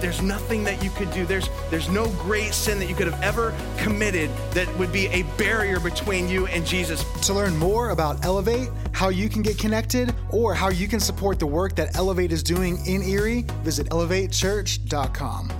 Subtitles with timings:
[0.00, 1.26] There's nothing that you could do.
[1.26, 5.22] There's, there's no great sin that you could have ever committed that would be a
[5.36, 7.04] barrier between you and Jesus.
[7.26, 11.38] To learn more about Elevate, how you can get connected, or how you can support
[11.38, 15.52] the work that Elevate is doing in Erie, visit elevatechurch.com.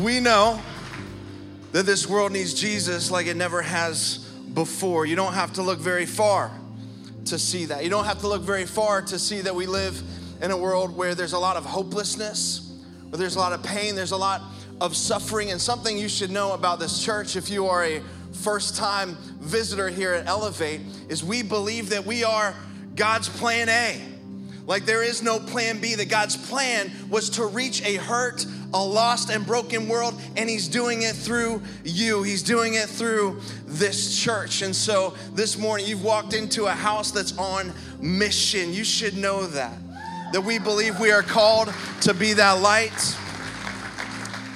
[0.00, 0.60] We know
[1.72, 4.18] that this world needs Jesus like it never has
[4.54, 5.06] before.
[5.06, 6.50] You don't have to look very far
[7.26, 7.84] to see that.
[7.84, 10.02] You don't have to look very far to see that we live
[10.40, 13.94] in a world where there's a lot of hopelessness, where there's a lot of pain,
[13.94, 14.42] there's a lot
[14.80, 15.50] of suffering.
[15.50, 19.88] And something you should know about this church if you are a first time visitor
[19.88, 22.54] here at Elevate is we believe that we are
[22.94, 24.00] God's plan A.
[24.66, 28.84] Like there is no plan B, that God's plan was to reach a hurt, a
[28.84, 32.22] lost and broken world, and He's doing it through you.
[32.22, 34.60] He's doing it through this church.
[34.60, 38.74] And so this morning, you've walked into a house that's on mission.
[38.74, 39.78] You should know that.
[40.32, 43.16] That we believe we are called to be that light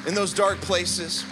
[0.06, 1.24] in those dark places.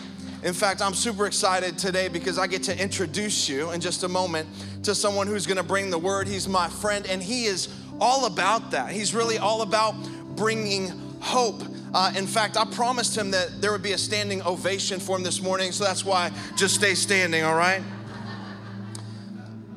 [0.42, 4.08] In fact, I'm super excited today because I get to introduce you in just a
[4.08, 4.48] moment
[4.84, 6.26] to someone who's gonna bring the word.
[6.26, 7.68] He's my friend, and he is
[8.00, 8.92] all about that.
[8.92, 9.94] He's really all about
[10.36, 10.88] bringing
[11.20, 11.62] hope.
[11.92, 15.22] Uh, in fact, I promised him that there would be a standing ovation for him
[15.22, 17.82] this morning, so that's why just stay standing, all right?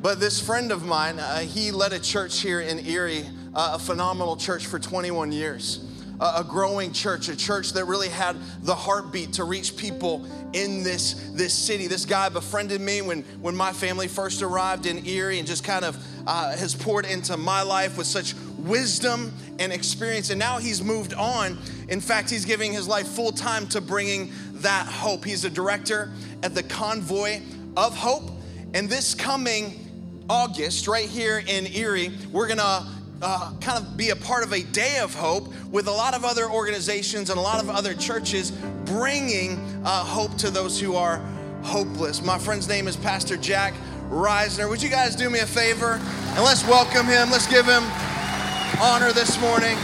[0.02, 4.36] But this friend of mine, uh, he led a church here in Erie, a phenomenal
[4.36, 5.84] church for 21 years.
[6.20, 11.32] A growing church, a church that really had the heartbeat to reach people in this,
[11.34, 11.88] this city.
[11.88, 15.84] This guy befriended me when, when my family first arrived in Erie and just kind
[15.84, 20.30] of uh, has poured into my life with such wisdom and experience.
[20.30, 21.58] And now he's moved on.
[21.90, 25.26] In fact, he's giving his life full time to bringing that hope.
[25.26, 26.12] He's a director
[26.42, 27.42] at the Convoy
[27.76, 28.32] of Hope.
[28.74, 29.80] And this coming
[30.30, 32.88] August, right here in Erie, we're gonna
[33.22, 36.26] uh, kind of be a part of a day of hope with a lot of
[36.26, 38.52] other organizations and a lot of other churches
[38.86, 41.18] bringing uh, hope to those who are
[41.64, 42.22] hopeless.
[42.22, 43.74] My friend's name is Pastor Jack
[44.10, 44.70] Reisner.
[44.70, 47.32] Would you guys do me a favor and let's welcome him?
[47.32, 47.84] Let's give him
[48.82, 49.78] honor this morning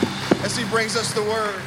[0.43, 1.61] as he brings us the word.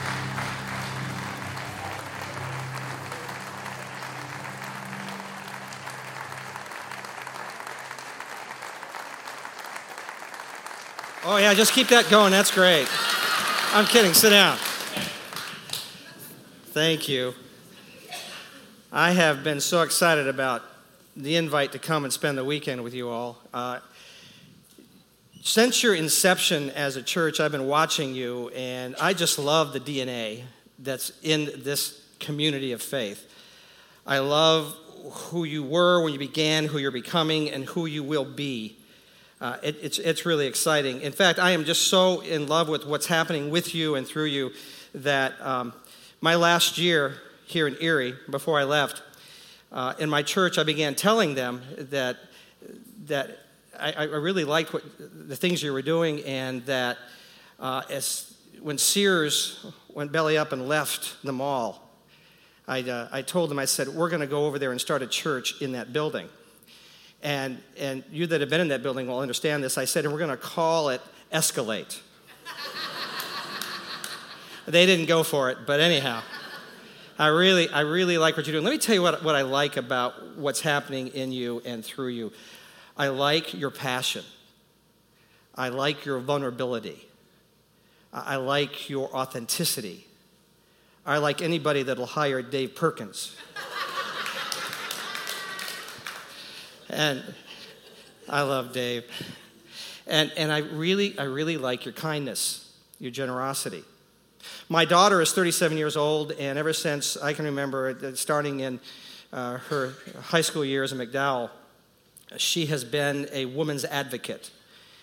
[11.25, 12.33] Oh, yeah, just keep that going.
[12.33, 12.89] That's great.
[13.73, 14.13] I'm kidding.
[14.13, 14.57] Sit down.
[16.73, 17.35] Thank you.
[18.91, 20.65] I have been so excited about
[21.17, 23.39] the invite to come and spend the weekend with you all.
[23.55, 23.79] Uh,
[25.43, 29.79] since your inception as a church, I've been watching you, and I just love the
[29.79, 30.43] DNA
[30.81, 33.33] that's in this community of faith.
[34.05, 38.25] I love who you were when you began, who you're becoming, and who you will
[38.25, 38.77] be.
[39.43, 41.01] Uh, it, it's, it's really exciting.
[41.01, 44.27] In fact, I am just so in love with what's happening with you and through
[44.27, 44.53] you
[44.95, 45.73] that um,
[46.21, 47.17] my last year
[47.47, 49.03] here in Erie, before I left,
[49.73, 52.19] uh, in my church, I began telling them that,
[53.07, 53.41] that
[53.77, 56.99] I, I really liked what, the things you were doing, and that
[57.59, 61.91] uh, as, when Sears went belly up and left the mall,
[62.69, 65.03] I, uh, I told them, I said, we're going to go over there and start
[65.03, 66.29] a church in that building.
[67.23, 69.79] And, and you that have been in that building will understand this.
[69.79, 71.01] I said, and we're going to call it
[71.33, 72.01] Escalate.
[74.67, 76.23] they didn't go for it, but anyhow.
[77.19, 78.65] I really, I really like what you're doing.
[78.65, 82.09] Let me tell you what, what I like about what's happening in you and through
[82.09, 82.33] you.
[82.97, 84.25] I like your passion.
[85.55, 87.07] I like your vulnerability.
[88.13, 90.07] I like your authenticity.
[91.05, 93.37] I like anybody that'll hire Dave Perkins.
[96.93, 97.23] And
[98.29, 99.05] I love Dave.
[100.07, 103.85] And, and I, really, I really like your kindness, your generosity.
[104.69, 108.81] My daughter is 37 years old, and ever since I can remember, starting in
[109.33, 111.51] uh, her high school years in McDowell,
[112.37, 114.51] she has been a woman's advocate,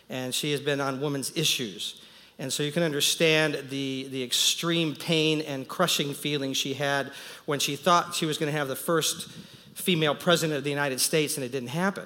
[0.10, 2.02] and she has been on women's issues.
[2.38, 7.12] And so you can understand the, the extreme pain and crushing feeling she had
[7.46, 9.30] when she thought she was going to have the first
[9.80, 12.06] female president of the United States, and it didn't happen.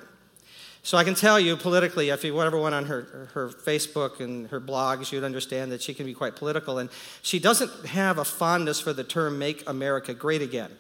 [0.86, 4.48] So I can tell you politically, if you ever went on her, her Facebook and
[4.50, 6.78] her blogs, you'd understand that she can be quite political.
[6.78, 6.90] And
[7.22, 10.72] she doesn't have a fondness for the term make America great again.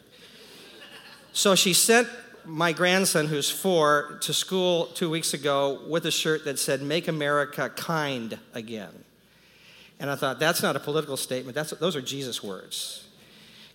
[1.32, 2.10] So she sent
[2.46, 7.08] my grandson, who's four, to school two weeks ago with a shirt that said, Make
[7.08, 9.06] America kind again.
[10.02, 13.08] And I thought, that's not a political statement, that's, those are Jesus' words.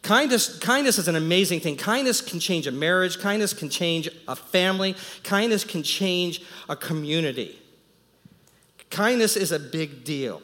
[0.02, 1.76] Kindness, kindness is an amazing thing.
[1.76, 7.58] Kindness can change a marriage, kindness can change a family, kindness can change a community.
[8.90, 10.40] Kindness is a big deal.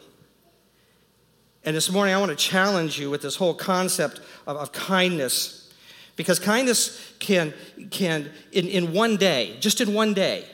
[1.65, 5.73] And this morning, I want to challenge you with this whole concept of, of kindness.
[6.17, 7.55] Because kindness can,
[7.91, 10.47] can in, in one day, just in one day,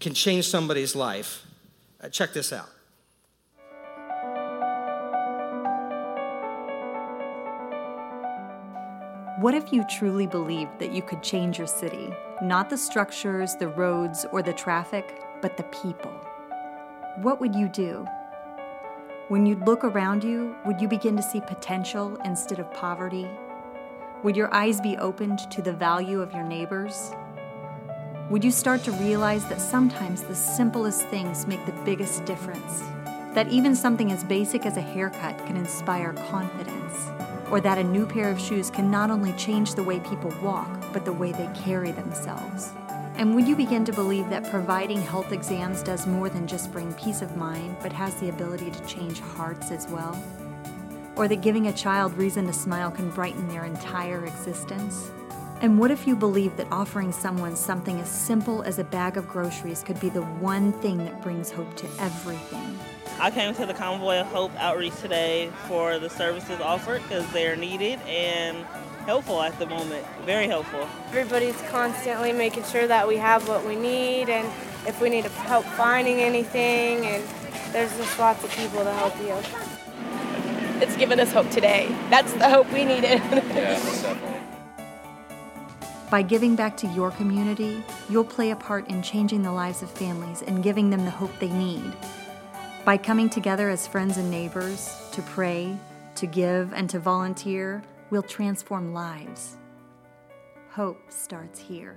[0.00, 1.46] can change somebody's life.
[2.02, 2.68] Uh, check this out.
[9.40, 12.12] What if you truly believed that you could change your city?
[12.42, 16.12] Not the structures, the roads, or the traffic, but the people.
[17.22, 18.06] What would you do?
[19.28, 23.30] When you'd look around you, would you begin to see potential instead of poverty?
[24.24, 27.12] Would your eyes be opened to the value of your neighbors?
[28.28, 32.80] Would you start to realize that sometimes the simplest things make the biggest difference?
[33.32, 37.29] That even something as basic as a haircut can inspire confidence?
[37.50, 40.68] Or that a new pair of shoes can not only change the way people walk,
[40.92, 42.72] but the way they carry themselves.
[43.16, 46.94] And would you begin to believe that providing health exams does more than just bring
[46.94, 50.16] peace of mind, but has the ability to change hearts as well?
[51.16, 55.10] Or that giving a child reason to smile can brighten their entire existence?
[55.62, 59.28] And what if you believe that offering someone something as simple as a bag of
[59.28, 62.78] groceries could be the one thing that brings hope to everything?
[63.20, 67.56] I came to the Convoy of Hope outreach today for the services offered because they're
[67.56, 68.64] needed and
[69.04, 70.06] helpful at the moment.
[70.24, 70.88] Very helpful.
[71.08, 74.46] Everybody's constantly making sure that we have what we need and
[74.86, 77.22] if we need help finding anything and
[77.72, 79.36] there's just lots of people to help you.
[80.80, 81.94] It's given us hope today.
[82.08, 83.20] That's the hope we needed.
[83.20, 84.39] yeah, definitely.
[86.10, 89.90] By giving back to your community, you'll play a part in changing the lives of
[89.92, 91.92] families and giving them the hope they need.
[92.84, 95.78] By coming together as friends and neighbors to pray,
[96.16, 97.80] to give, and to volunteer,
[98.10, 99.56] we'll transform lives.
[100.70, 101.96] Hope starts here.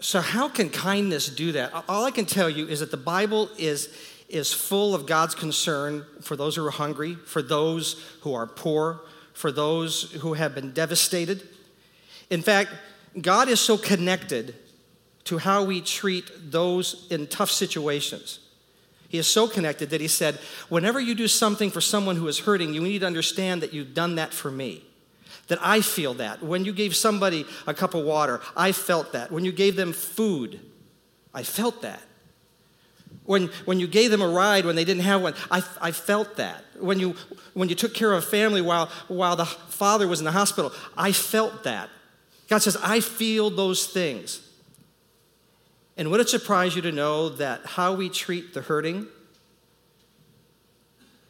[0.00, 1.72] So, how can kindness do that?
[1.90, 3.94] All I can tell you is that the Bible is,
[4.30, 9.02] is full of God's concern for those who are hungry, for those who are poor,
[9.34, 11.46] for those who have been devastated.
[12.30, 12.70] In fact,
[13.20, 14.54] God is so connected
[15.24, 18.40] to how we treat those in tough situations.
[19.08, 20.38] He is so connected that he said,
[20.68, 23.94] Whenever you do something for someone who is hurting, you need to understand that you've
[23.94, 24.84] done that for me.
[25.48, 26.42] That I feel that.
[26.42, 29.30] When you gave somebody a cup of water, I felt that.
[29.30, 30.60] When you gave them food,
[31.32, 32.00] I felt that.
[33.22, 36.36] When, when you gave them a ride when they didn't have one, I, I felt
[36.36, 36.64] that.
[36.78, 37.14] When you,
[37.54, 40.72] when you took care of a family while, while the father was in the hospital,
[40.96, 41.88] I felt that.
[42.48, 44.46] God says, I feel those things.
[45.96, 49.06] And would it surprise you to know that how we treat the hurting,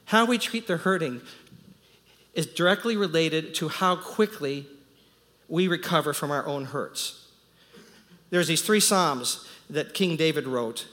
[0.06, 1.20] how we treat the hurting
[2.34, 4.66] is directly related to how quickly
[5.48, 7.28] we recover from our own hurts.
[8.30, 10.86] There's these three Psalms that King David wrote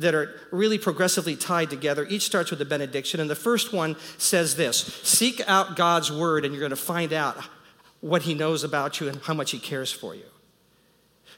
[0.00, 2.06] that are really progressively tied together.
[2.08, 6.44] Each starts with a benediction, and the first one says this Seek out God's word,
[6.44, 7.36] and you're going to find out
[8.00, 10.24] what he knows about you and how much he cares for you.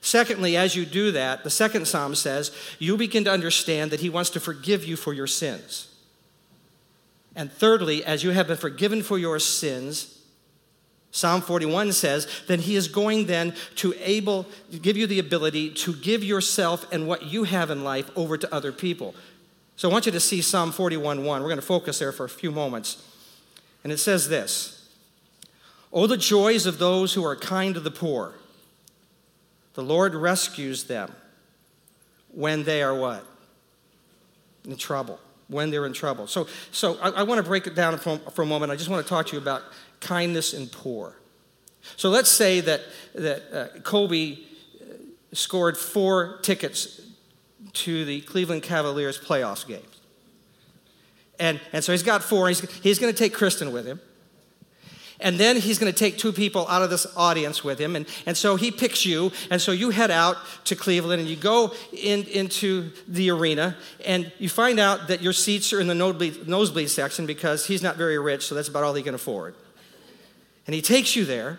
[0.01, 2.51] Secondly, as you do that, the second psalm says,
[2.81, 5.95] you begin to understand that he wants to forgive you for your sins.
[7.37, 10.12] And thirdly, as you have been forgiven for your sins,
[11.13, 14.47] Psalm 41 says, that he is going then to able
[14.81, 18.53] give you the ability to give yourself and what you have in life over to
[18.53, 19.15] other people.
[19.77, 21.43] So I want you to see Psalm 41 1.
[21.43, 23.07] We're going to focus there for a few moments.
[23.85, 24.89] And it says this
[25.93, 28.35] Oh, the joys of those who are kind to the poor.
[29.75, 31.13] The Lord rescues them
[32.31, 33.25] when they are what?
[34.67, 35.19] In trouble.
[35.53, 36.27] When they're in trouble.
[36.27, 38.73] So, so I, I want to break it down for, for a moment.
[38.73, 39.63] I just want to talk to you about
[40.01, 41.17] kindness and poor.
[41.97, 42.81] So let's say that,
[43.15, 44.95] that uh, Kobe uh,
[45.33, 47.01] scored four tickets
[47.73, 49.87] to the Cleveland Cavaliers playoffs game.
[51.39, 52.49] And, and so he's got four.
[52.49, 54.01] He's, he's going to take Kristen with him.
[55.23, 57.97] And then he's going to take two people out of this audience with him.
[57.97, 59.33] And, and so he picks you.
[59.51, 64.31] And so you head out to Cleveland and you go in, into the arena and
[64.39, 67.97] you find out that your seats are in the nosebleed, nosebleed section because he's not
[67.97, 69.55] very rich, so that's about all he can afford.
[70.67, 71.59] And he takes you there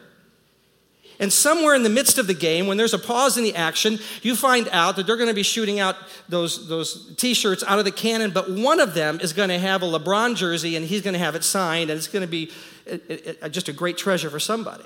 [1.20, 4.00] And somewhere in the midst of the game, when there's a pause in the action,
[4.22, 5.96] you find out that they're going to be shooting out
[6.27, 9.60] those, those t shirts out of the cannon, but one of them is going to
[9.60, 12.32] have a LeBron jersey and he's going to have it signed, and it's going to
[12.32, 12.51] be
[12.90, 14.86] Uh, just a great treasure for somebody.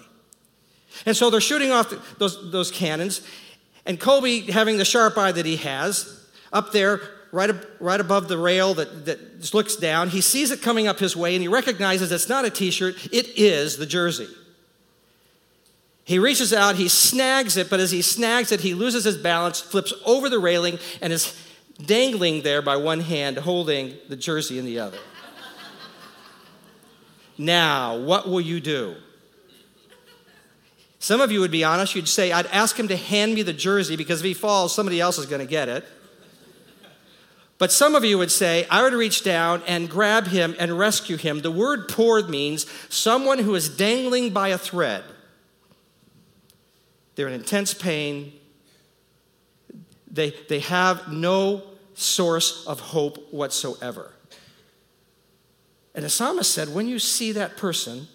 [1.05, 3.21] And so they're shooting off those, those cannons,
[3.85, 7.01] and Kobe, having the sharp eye that he has, up there,
[7.31, 11.15] right, right above the rail that, that looks down, he sees it coming up his
[11.15, 14.27] way, and he recognizes it's not a t shirt, it is the jersey.
[16.03, 19.59] He reaches out, he snags it, but as he snags it, he loses his balance,
[19.59, 21.37] flips over the railing, and is
[21.85, 24.97] dangling there by one hand, holding the jersey in the other.
[27.37, 28.95] Now, what will you do?
[30.99, 33.53] Some of you would be honest, you'd say, I'd ask him to hand me the
[33.53, 35.85] jersey because if he falls, somebody else is going to get it.
[37.59, 41.17] But some of you would say, I would reach down and grab him and rescue
[41.17, 41.41] him.
[41.41, 45.03] The word poured means someone who is dangling by a thread.
[47.15, 48.33] They're in intense pain.
[50.09, 51.63] They, they have no
[51.95, 54.11] source of hope whatsoever.
[55.97, 58.07] And the psalmist said, when you see that person,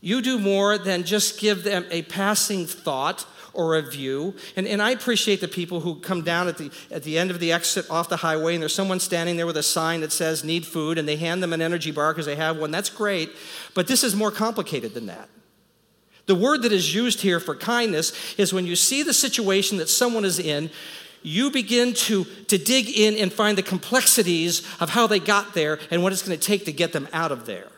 [0.00, 4.34] you do more than just give them a passing thought or a view.
[4.56, 7.38] And, and I appreciate the people who come down at the, at the end of
[7.38, 10.42] the exit off the highway and there's someone standing there with a sign that says
[10.42, 12.70] need food and they hand them an energy bar because they have one.
[12.70, 13.32] That's great.
[13.74, 15.28] But this is more complicated than that.
[16.24, 19.90] The word that is used here for kindness is when you see the situation that
[19.90, 20.70] someone is in,
[21.24, 25.80] you begin to, to dig in and find the complexities of how they got there
[25.90, 27.68] and what it's going to take to get them out of there.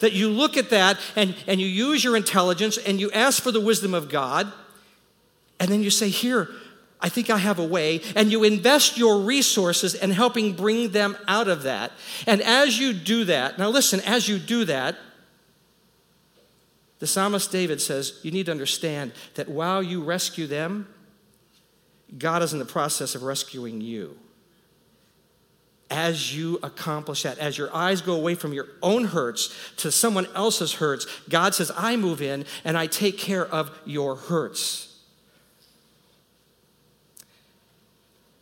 [0.00, 3.50] That you look at that and, and you use your intelligence and you ask for
[3.50, 4.52] the wisdom of God,
[5.58, 6.50] and then you say, Here,
[7.00, 8.02] I think I have a way.
[8.14, 11.92] And you invest your resources in helping bring them out of that.
[12.26, 14.96] And as you do that, now listen, as you do that,
[16.98, 20.88] the psalmist David says, You need to understand that while you rescue them,
[22.16, 24.16] God is in the process of rescuing you.
[25.90, 30.26] As you accomplish that, as your eyes go away from your own hurts to someone
[30.34, 34.98] else's hurts, God says, I move in and I take care of your hurts.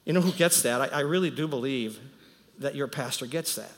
[0.05, 0.81] You know who gets that?
[0.81, 2.01] I, I really do believe
[2.59, 3.73] that your pastor gets that.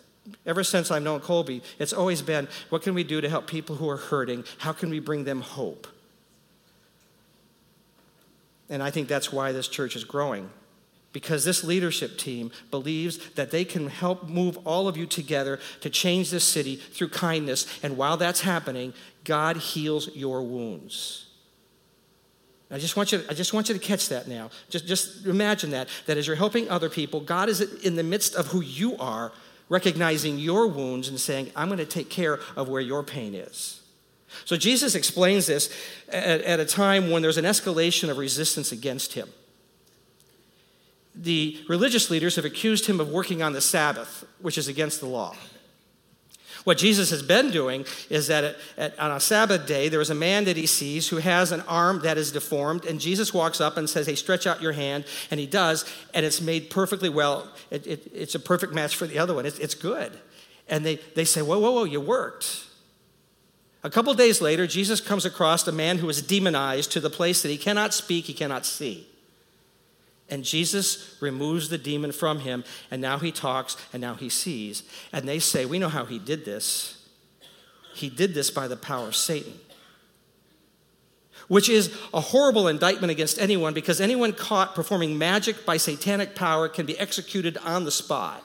[0.47, 3.77] Ever since I've known Colby, it's always been what can we do to help people
[3.77, 4.45] who are hurting?
[4.59, 5.87] How can we bring them hope?
[8.69, 10.51] And I think that's why this church is growing.
[11.13, 15.89] Because this leadership team believes that they can help move all of you together to
[15.89, 17.67] change this city through kindness.
[17.83, 18.93] And while that's happening,
[19.25, 21.29] God heals your wounds.
[22.71, 24.51] I just want you to, I just want you to catch that now.
[24.69, 28.35] Just, just imagine that, that as you're helping other people, God is in the midst
[28.35, 29.33] of who you are
[29.71, 33.81] recognizing your wounds and saying, I'm going to take care of where your pain is.
[34.45, 35.73] So Jesus explains this
[36.09, 39.29] at, at, a time when there's an escalation of resistance against him.
[41.15, 45.07] The religious leaders have accused him of working on the Sabbath, which is against the
[45.07, 45.35] law.
[46.65, 50.11] What Jesus has been doing is that at, at, on a Sabbath day, there is
[50.11, 53.61] a man that he sees who has an arm that is deformed, and Jesus walks
[53.61, 55.05] up and says, Hey, stretch out your hand.
[55.31, 57.51] And he does, and it's made perfectly well.
[57.71, 59.47] It, it, it's a perfect match for the other one.
[59.47, 60.13] It's, it's good.
[60.69, 62.68] And they, they say, Whoa, whoa, whoa, you worked.
[63.85, 67.43] A couple days later, Jesus comes across a man who is demonized to the place
[67.43, 69.07] that he cannot speak, he cannot see.
[70.31, 74.83] And Jesus removes the demon from him, and now he talks, and now he sees.
[75.13, 77.07] And they say, We know how he did this.
[77.95, 79.55] He did this by the power of Satan,
[81.49, 86.69] which is a horrible indictment against anyone because anyone caught performing magic by satanic power
[86.69, 88.45] can be executed on the spot.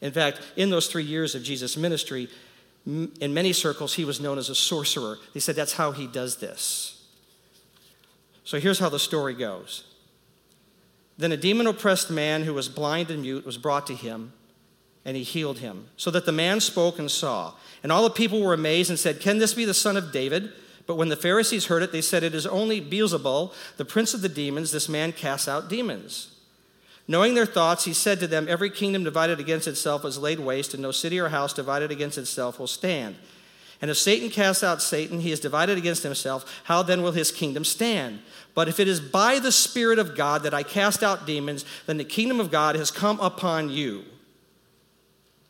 [0.00, 2.28] In fact, in those three years of Jesus' ministry,
[2.84, 5.18] in many circles, he was known as a sorcerer.
[5.34, 7.06] They said that's how he does this.
[8.44, 9.84] So here's how the story goes.
[11.16, 14.32] Then a demon oppressed man who was blind and mute was brought to him,
[15.04, 17.54] and he healed him, so that the man spoke and saw.
[17.82, 20.52] And all the people were amazed and said, Can this be the son of David?
[20.86, 24.22] But when the Pharisees heard it, they said, It is only Beelzebul, the prince of
[24.22, 26.34] the demons, this man casts out demons.
[27.08, 30.72] Knowing their thoughts, he said to them, Every kingdom divided against itself is laid waste,
[30.72, 33.16] and no city or house divided against itself will stand.
[33.80, 36.62] And if Satan casts out Satan, he is divided against himself.
[36.64, 38.20] How then will his kingdom stand?
[38.54, 41.96] But if it is by the Spirit of God that I cast out demons, then
[41.96, 44.04] the kingdom of God has come upon you.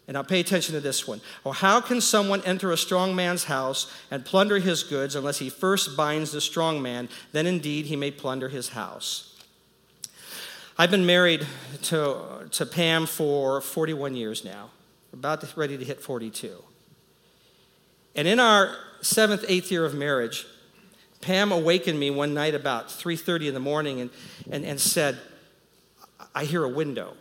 [0.08, 1.20] And now pay attention to this one.
[1.44, 5.96] How can someone enter a strong man's house and plunder his goods unless he first
[5.96, 7.10] binds the strong man?
[7.32, 9.31] Then indeed he may plunder his house.
[10.78, 11.46] I've been married
[11.82, 14.70] to, to Pam for 41 years now,
[15.12, 16.56] about ready to hit 42.
[18.14, 20.46] And in our seventh, eighth year of marriage,
[21.20, 24.10] Pam awakened me one night about 3.30 in the morning and,
[24.50, 25.18] and, and said,
[26.34, 27.16] I hear a window.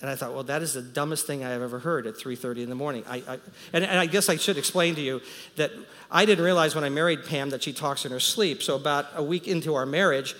[0.00, 2.62] And I thought, well, that is the dumbest thing I have ever heard at 3.30
[2.62, 3.04] in the morning.
[3.06, 3.38] I, I
[3.74, 5.20] and, and I guess I should explain to you
[5.56, 5.72] that
[6.10, 8.62] I didn't realize when I married Pam that she talks in her sleep.
[8.62, 10.34] So about a week into our marriage,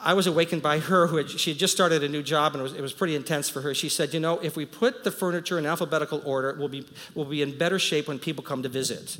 [0.00, 2.60] I was awakened by her who had, she had just started a new job and
[2.60, 3.74] it was, it was pretty intense for her.
[3.74, 7.24] She said, you know, if we put the furniture in alphabetical order, we'll be, we'll
[7.24, 9.18] be in better shape when people come to visit.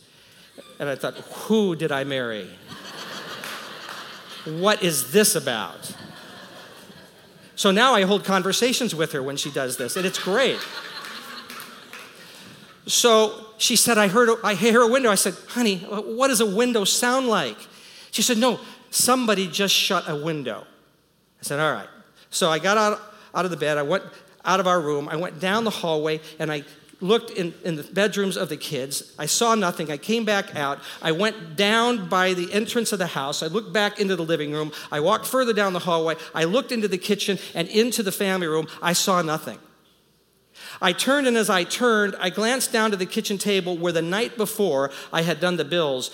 [0.79, 2.49] And I thought, who did I marry?
[4.45, 5.95] what is this about?
[7.55, 10.59] So now I hold conversations with her when she does this, and it's great.
[12.87, 15.11] So she said, I heard, I hear a window.
[15.11, 17.59] I said, honey, what does a window sound like?
[18.13, 20.67] She said, no, somebody just shut a window.
[21.41, 21.89] I said, all right.
[22.31, 23.01] So I got out,
[23.35, 23.79] out of the bed.
[23.79, 24.05] I went
[24.45, 25.09] out of our room.
[25.09, 26.65] I went down the hallway, and I
[27.01, 29.15] looked in, in the bedrooms of the kids.
[29.19, 29.91] I saw nothing.
[29.91, 30.81] I came back out.
[31.01, 33.43] I went down by the entrance of the house.
[33.43, 34.73] I looked back into the living room.
[34.91, 36.17] I walked further down the hallway.
[36.35, 38.67] I looked into the kitchen and into the family room.
[38.83, 39.59] I saw nothing.
[40.83, 44.03] I turned, and as I turned, I glanced down to the kitchen table where the
[44.03, 46.11] night before I had done the bills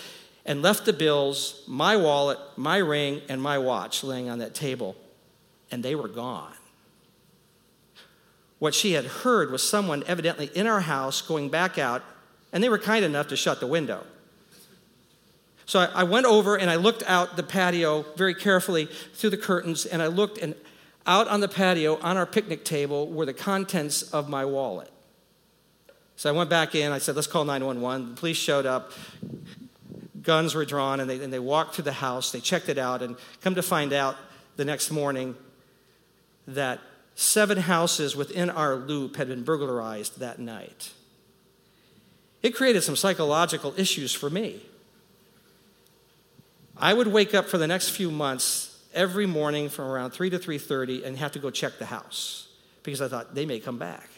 [0.46, 4.94] and left the bills, my wallet, my ring, and my watch laying on that table,
[5.70, 6.52] and they were gone.
[8.58, 12.02] What she had heard was someone evidently in our house going back out,
[12.52, 14.04] and they were kind enough to shut the window.
[15.66, 19.86] So I, went over and I looked out the patio very carefully through the curtains,
[19.86, 20.54] and I looked and
[21.06, 24.90] out on the patio on our picnic table were the contents of my wallet.
[26.16, 26.92] So I went back in.
[26.92, 28.10] I said, let's call 911.
[28.10, 28.92] The police showed up.
[30.24, 32.32] Guns were drawn, and they, and they walked through the house.
[32.32, 34.16] They checked it out, and come to find out
[34.56, 35.36] the next morning
[36.46, 36.80] that
[37.14, 40.92] seven houses within our loop had been burglarized that night.
[42.42, 44.60] It created some psychological issues for me.
[46.76, 50.38] I would wake up for the next few months every morning from around 3 to
[50.38, 52.48] 3:30 and have to go check the house
[52.82, 54.08] because I thought they may come back.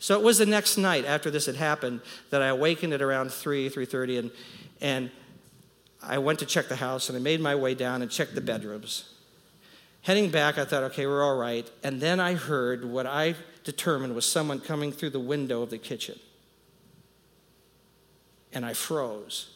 [0.00, 3.30] So it was the next night after this had happened that I awakened at around
[3.30, 4.30] 3, 3:30 and
[4.80, 5.10] and
[6.02, 8.40] I went to check the house and I made my way down and checked the
[8.40, 9.12] bedrooms.
[10.02, 11.70] Heading back, I thought, okay, we're all right.
[11.82, 13.34] And then I heard what I
[13.64, 16.18] determined was someone coming through the window of the kitchen.
[18.54, 19.50] And I froze.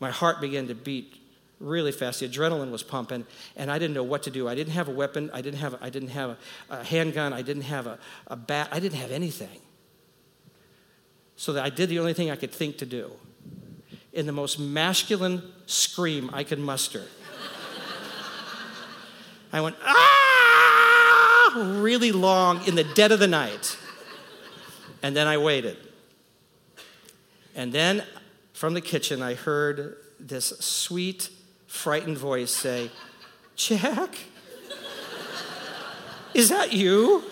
[0.00, 1.21] My heart began to beat
[1.62, 2.20] really fast.
[2.20, 4.48] The adrenaline was pumping, and I didn't know what to do.
[4.48, 5.30] I didn't have a weapon.
[5.32, 6.38] I didn't have, I didn't have a,
[6.70, 7.32] a handgun.
[7.32, 8.68] I didn't have a, a bat.
[8.72, 9.60] I didn't have anything.
[11.36, 13.10] So that I did the only thing I could think to do.
[14.12, 17.04] In the most masculine scream I could muster.
[19.52, 23.76] I went, ah, really long in the dead of the night.
[25.02, 25.76] And then I waited.
[27.54, 28.04] And then
[28.52, 31.28] from the kitchen, I heard this sweet,
[31.72, 32.90] frightened voice say,
[33.56, 34.14] Jack,
[36.34, 37.24] is that you?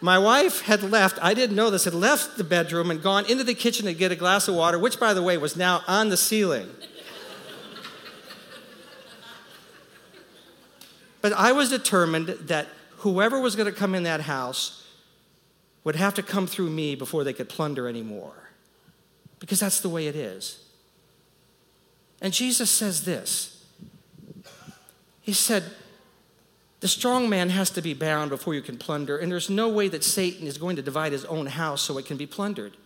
[0.00, 3.42] My wife had left, I didn't know this, had left the bedroom and gone into
[3.42, 6.08] the kitchen to get a glass of water, which, by the way, was now on
[6.08, 6.70] the ceiling.
[11.20, 14.86] But I was determined that whoever was going to come in that house
[15.82, 18.50] would have to come through me before they could plunder anymore.
[19.40, 20.65] Because that's the way it is.
[22.20, 23.64] And Jesus says this
[25.20, 25.64] He said,
[26.80, 29.88] The strong man has to be bound before you can plunder, and there's no way
[29.88, 32.76] that Satan is going to divide his own house so it can be plundered.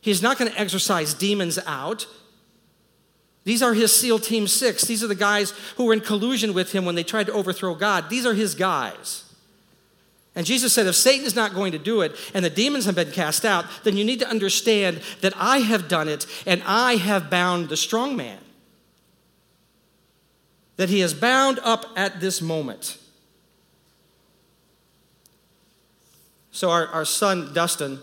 [0.00, 2.06] He's not going to exorcise demons out.
[3.44, 4.82] These are his SEAL Team Six.
[4.82, 7.74] These are the guys who were in collusion with him when they tried to overthrow
[7.74, 8.10] God.
[8.10, 9.27] These are his guys.
[10.38, 12.94] And Jesus said, if Satan is not going to do it and the demons have
[12.94, 16.94] been cast out, then you need to understand that I have done it and I
[16.94, 18.38] have bound the strong man.
[20.76, 22.98] That he is bound up at this moment.
[26.52, 27.98] So, our, our son, Dustin,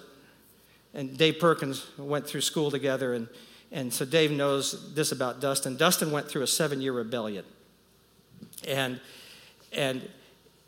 [0.93, 3.29] and Dave Perkins went through school together, and
[3.71, 5.77] and so Dave knows this about Dustin.
[5.77, 7.45] Dustin went through a seven year rebellion.
[8.67, 8.99] And,
[9.71, 10.07] and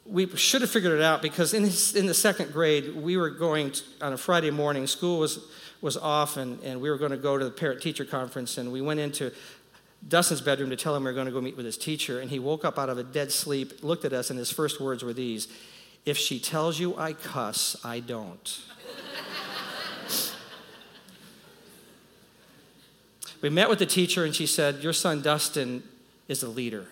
[0.09, 3.29] we should have figured it out because in, his, in the second grade, we were
[3.29, 5.39] going to, on a Friday morning, school was,
[5.81, 8.57] was off, and, and we were going to go to the parent teacher conference.
[8.57, 9.31] And we went into
[10.07, 12.21] Dustin's bedroom to tell him we were going to go meet with his teacher.
[12.21, 14.79] And he woke up out of a dead sleep, looked at us, and his first
[14.79, 15.47] words were these
[16.05, 18.61] If she tells you I cuss, I don't.
[23.39, 25.83] We met with the teacher, and she said, Your son Dustin
[26.27, 26.87] is a leader,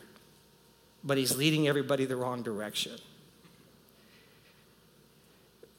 [1.05, 2.93] but he's leading everybody the wrong direction.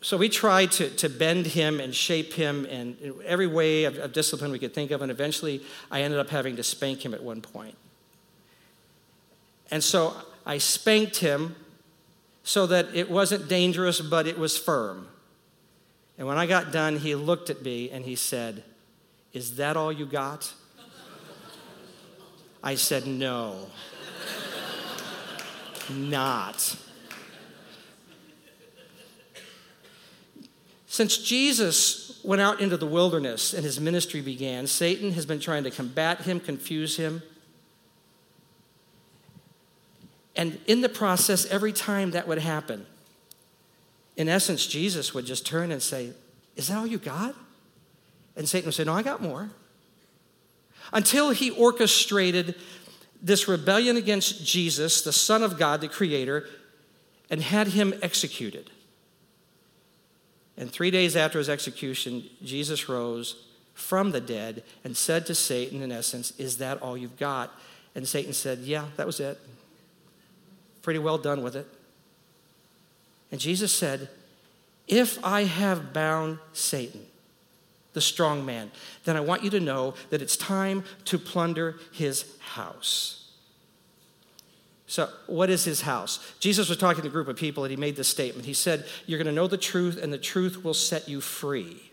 [0.01, 4.13] So we tried to, to bend him and shape him in every way of, of
[4.13, 7.23] discipline we could think of, and eventually I ended up having to spank him at
[7.23, 7.77] one point.
[9.71, 11.57] And so I spanked him
[12.45, 15.09] so that it wasn't dangerous, but it was firm.
[16.19, 18.63] And when I got done, he looked at me and he said,
[19.33, 20.53] Is that all you got?
[22.63, 23.67] I said, No,
[25.91, 26.77] not.
[30.87, 35.65] Since Jesus went out into the wilderness and his ministry began, Satan has been trying
[35.65, 37.23] to combat him, confuse him.
[40.35, 42.87] And in the process, every time that would happen,
[44.17, 46.13] in essence, Jesus would just turn and say,
[46.57, 47.35] Is that all you got?
[48.35, 49.51] And Satan would say, No, I got more.
[50.93, 52.55] Until he orchestrated
[53.23, 56.47] this rebellion against Jesus, the Son of God, the Creator,
[57.31, 58.71] and had him executed.
[60.57, 65.83] And three days after his execution, Jesus rose from the dead and said to Satan,
[65.83, 67.53] in essence, Is that all you've got?
[67.95, 69.39] And Satan said, Yeah, that was it.
[70.83, 71.67] Pretty well done with it.
[73.31, 74.09] And Jesus said,
[74.89, 77.05] If I have bound Satan,
[77.97, 78.71] the strong man,
[79.05, 83.31] then I want you to know that it's time to plunder his house.
[84.87, 86.35] So, what is his house?
[86.39, 88.45] Jesus was talking to a group of people and he made this statement.
[88.45, 91.91] He said, You're going to know the truth, and the truth will set you free.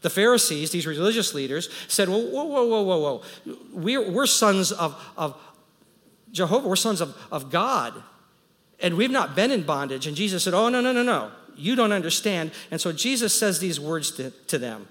[0.00, 3.56] The Pharisees, these religious leaders, said, Whoa, whoa, whoa, whoa, whoa, whoa.
[3.70, 5.38] We're, we're sons of, of
[6.32, 7.92] Jehovah, we're sons of, of God,
[8.80, 10.06] and we've not been in bondage.
[10.06, 11.30] And Jesus said, Oh, no, no, no, no.
[11.54, 12.50] You don't understand.
[12.70, 14.88] And so Jesus says these words to, to them.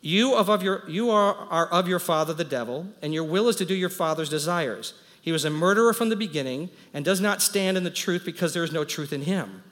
[0.00, 3.56] You, of, your, you are, are of your father, the devil, and your will is
[3.56, 4.94] to do your father's desires.
[5.20, 8.54] He was a murderer from the beginning and does not stand in the truth because
[8.54, 9.62] there is no truth in him.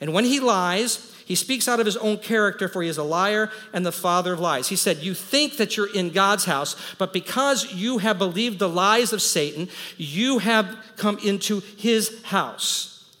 [0.00, 3.02] And when he lies, he speaks out of his own character, for he is a
[3.02, 4.68] liar and the father of lies.
[4.68, 8.68] He said, You think that you're in God's house, but because you have believed the
[8.68, 13.16] lies of Satan, you have come into his house.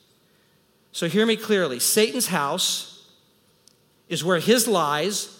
[0.92, 3.10] So hear me clearly Satan's house
[4.08, 5.35] is where his lies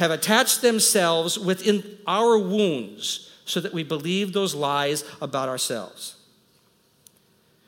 [0.00, 6.16] have attached themselves within our wounds so that we believe those lies about ourselves.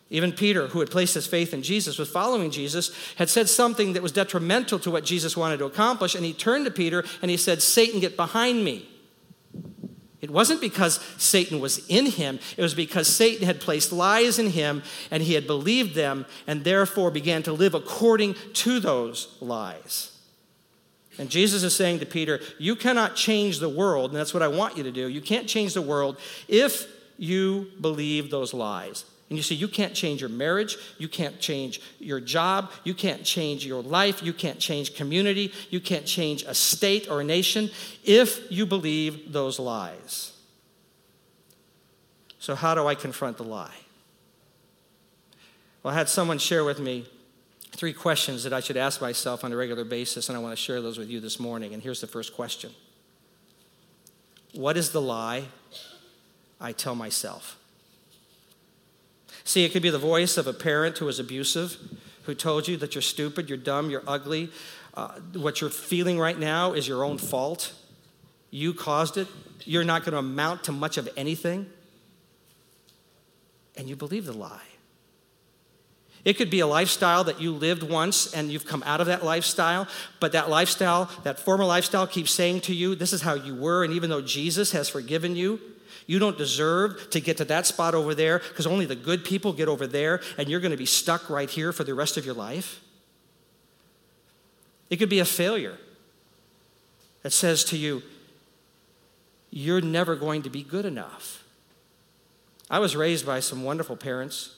[0.09, 3.93] Even Peter, who had placed his faith in Jesus, was following Jesus, had said something
[3.93, 7.31] that was detrimental to what Jesus wanted to accomplish, and he turned to Peter and
[7.31, 8.89] he said, Satan, get behind me.
[10.23, 14.51] It wasn't because Satan was in him, it was because Satan had placed lies in
[14.51, 20.12] him and he had believed them and therefore began to live according to those lies.
[21.19, 24.49] And Jesus is saying to Peter, You cannot change the world, and that's what I
[24.49, 25.09] want you to do.
[25.09, 26.87] You can't change the world if
[27.19, 29.05] you believe those lies.
[29.29, 33.25] And you see, you can't change your marriage, you can't change your job, you can't
[33.25, 37.71] change your life, you can't change community, you can't change a state or a nation
[38.05, 40.33] if you believe those lies.
[42.39, 43.75] So, how do I confront the lie?
[45.83, 47.07] Well, I had someone share with me
[47.73, 50.63] three questions that I should ask myself on a regular basis, and I want to
[50.63, 51.75] share those with you this morning.
[51.75, 52.73] And here's the first question
[54.53, 55.45] What is the lie
[56.61, 57.59] I tell myself?
[59.45, 61.77] See, it could be the voice of a parent who is abusive,
[62.25, 64.51] who told you that you're stupid, you're dumb, you're ugly.
[64.95, 67.73] Uh, what you're feeling right now is your own fault.
[68.51, 69.27] You caused it.
[69.65, 71.67] You're not going to amount to much of anything.
[73.77, 74.61] And you believe the lie.
[76.25, 79.25] It could be a lifestyle that you lived once and you've come out of that
[79.25, 79.89] lifestyle,
[80.21, 83.83] but that lifestyle, that former lifestyle, keeps saying to you, This is how you were.
[83.83, 85.61] And even though Jesus has forgiven you,
[86.07, 89.53] you don't deserve to get to that spot over there because only the good people
[89.53, 92.25] get over there and you're going to be stuck right here for the rest of
[92.25, 92.81] your life.
[94.91, 95.79] It could be a failure
[97.23, 98.03] that says to you,
[99.51, 101.43] You're never going to be good enough.
[102.71, 104.55] I was raised by some wonderful parents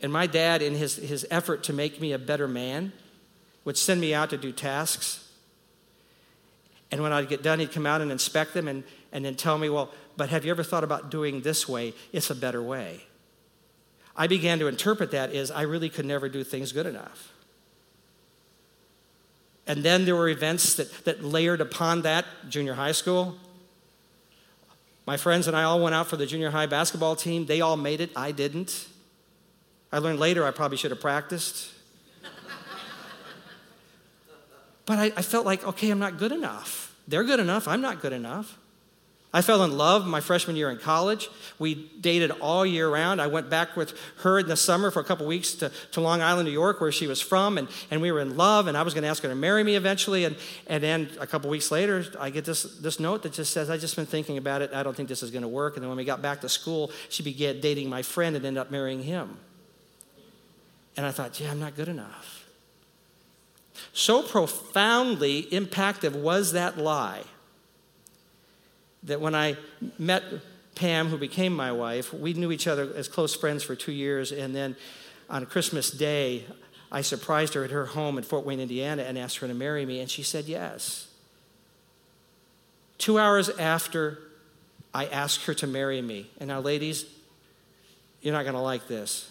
[0.00, 2.92] and my dad, in his, his effort to make me a better man,
[3.64, 5.28] would send me out to do tasks.
[6.90, 9.58] And when I'd get done, he'd come out and inspect them and, and then tell
[9.58, 11.94] me, Well, but have you ever thought about doing this way?
[12.12, 13.00] It's a better way.
[14.16, 17.32] I began to interpret that as I really could never do things good enough.
[19.66, 23.36] And then there were events that, that layered upon that, junior high school.
[25.06, 27.46] My friends and I all went out for the junior high basketball team.
[27.46, 28.86] They all made it, I didn't.
[29.92, 31.72] I learned later I probably should have practiced.
[34.84, 36.94] but I, I, felt like, okay, I'm not good enough.
[37.08, 38.58] They're good enough, I'm not good enough.
[39.36, 41.28] I fell in love my freshman year in college.
[41.58, 43.20] We dated all year round.
[43.20, 46.22] I went back with her in the summer for a couple weeks to, to Long
[46.22, 48.82] Island, New York, where she was from, and, and we were in love, and I
[48.82, 50.24] was going to ask her to marry me eventually.
[50.24, 50.36] And,
[50.68, 53.76] and then a couple weeks later, I get this, this note that just says, I
[53.76, 54.72] just been thinking about it.
[54.72, 55.76] I don't think this is going to work.
[55.76, 58.58] And then when we got back to school, she began dating my friend and ended
[58.58, 59.36] up marrying him.
[60.96, 62.44] And I thought, yeah, I'm not good enough.
[63.92, 67.22] So profoundly impactful was that lie
[69.02, 69.56] that when I
[69.98, 70.22] met
[70.74, 74.32] Pam, who became my wife, we knew each other as close friends for two years.
[74.32, 74.76] And then
[75.30, 76.44] on Christmas Day,
[76.92, 79.86] I surprised her at her home in Fort Wayne, Indiana, and asked her to marry
[79.86, 81.08] me, and she said yes.
[82.98, 84.18] Two hours after
[84.94, 87.06] I asked her to marry me, and now, ladies,
[88.22, 89.30] you're not going to like this.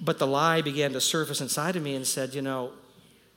[0.00, 2.72] But the lie began to surface inside of me and said, You know,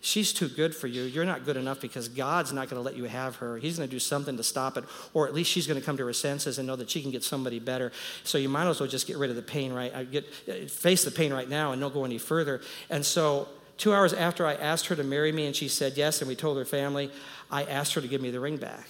[0.06, 1.04] She's too good for you.
[1.04, 3.58] You're not good enough because God's not going to let you have her.
[3.58, 5.96] He's going to do something to stop it, or at least she's going to come
[5.96, 7.94] to her senses and know that she can get somebody better.
[8.26, 10.12] So you might as well just get rid of the pain, right?
[10.12, 12.60] Get uh, face the pain right now and don't go any further.
[12.90, 13.48] And so
[13.78, 16.36] two hours after I asked her to marry me and she said yes, and we
[16.36, 17.10] told her family,
[17.50, 18.90] I asked her to give me the ring back.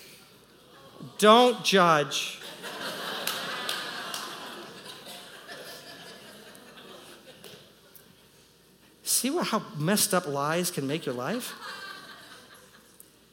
[1.20, 2.40] Don't judge.
[9.24, 11.54] See what, how messed up lies can make your life?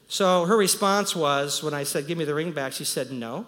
[0.07, 3.45] So her response was when I said, Give me the ring back, she said, No.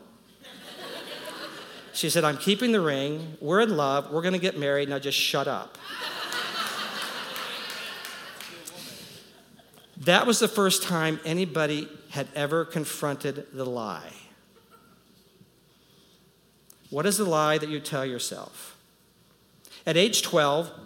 [1.94, 3.38] She said, I'm keeping the ring.
[3.40, 4.12] We're in love.
[4.12, 4.90] We're going to get married.
[4.90, 5.78] Now just shut up.
[10.02, 14.12] that was the first time anybody had ever confronted the lie.
[16.90, 18.76] What is the lie that you tell yourself?
[19.86, 20.83] At age 12,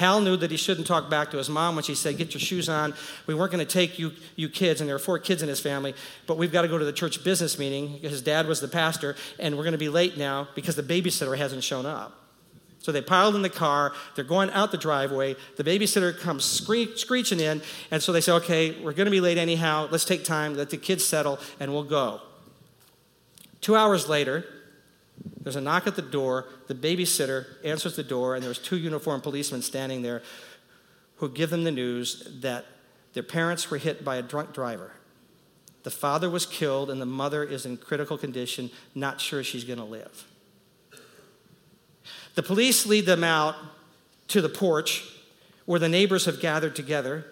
[0.00, 2.40] Hal knew that he shouldn't talk back to his mom when she said, Get your
[2.40, 2.94] shoes on.
[3.26, 5.60] We weren't going to take you, you kids, and there were four kids in his
[5.60, 5.94] family,
[6.26, 7.98] but we've got to go to the church business meeting.
[7.98, 11.36] His dad was the pastor, and we're going to be late now because the babysitter
[11.36, 12.18] hasn't shown up.
[12.78, 13.92] So they piled in the car.
[14.14, 15.36] They're going out the driveway.
[15.58, 17.60] The babysitter comes scree- screeching in.
[17.90, 19.86] And so they say, okay, we're going to be late anyhow.
[19.90, 22.22] Let's take time, let the kids settle, and we'll go.
[23.60, 24.46] Two hours later,
[25.40, 26.46] there's a knock at the door.
[26.66, 30.22] The babysitter answers the door, and there's two uniformed policemen standing there
[31.16, 32.66] who give them the news that
[33.12, 34.92] their parents were hit by a drunk driver.
[35.82, 39.78] The father was killed, and the mother is in critical condition, not sure she's going
[39.78, 40.26] to live.
[42.34, 43.56] The police lead them out
[44.28, 45.08] to the porch
[45.64, 47.24] where the neighbors have gathered together,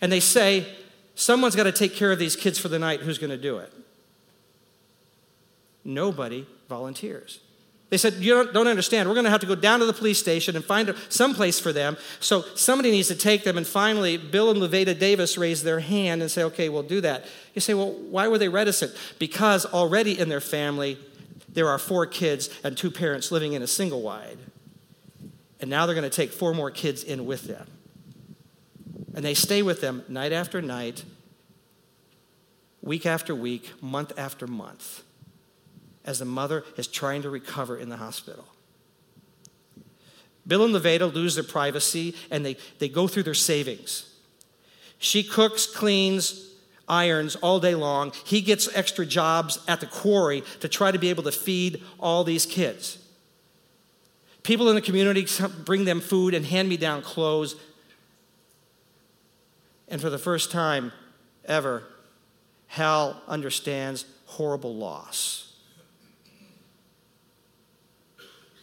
[0.00, 0.66] and they say,
[1.14, 3.00] Someone's got to take care of these kids for the night.
[3.00, 3.72] Who's going to do it?
[5.86, 7.38] Nobody volunteers.
[7.90, 9.08] They said, You don't, don't understand.
[9.08, 11.60] We're going to have to go down to the police station and find some place
[11.60, 11.96] for them.
[12.18, 13.56] So somebody needs to take them.
[13.56, 17.24] And finally, Bill and Levada Davis raise their hand and say, Okay, we'll do that.
[17.54, 18.96] You say, Well, why were they reticent?
[19.20, 20.98] Because already in their family,
[21.48, 24.38] there are four kids and two parents living in a single wide.
[25.60, 27.68] And now they're going to take four more kids in with them.
[29.14, 31.04] And they stay with them night after night,
[32.82, 35.04] week after week, month after month
[36.06, 38.46] as the mother is trying to recover in the hospital.
[40.46, 44.12] Bill and Levada lose their privacy and they, they go through their savings.
[44.98, 46.54] She cooks, cleans,
[46.88, 48.12] irons all day long.
[48.24, 52.24] He gets extra jobs at the quarry to try to be able to feed all
[52.24, 52.98] these kids.
[54.42, 55.26] People in the community
[55.64, 57.56] bring them food and hand me down clothes.
[59.88, 60.92] And for the first time
[61.44, 61.82] ever,
[62.68, 65.45] Hal understands horrible loss.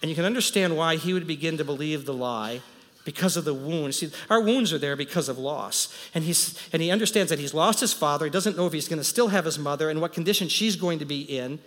[0.04, 2.62] And you can understand why he would begin to believe the lie
[3.06, 4.00] because of the wounds.
[4.00, 5.96] See, our wounds are there because of loss.
[6.13, 8.26] And, he's, and he understands that he's lost his father.
[8.26, 10.76] He doesn't know if he's going to still have his mother and what condition she's
[10.76, 11.60] going to be in.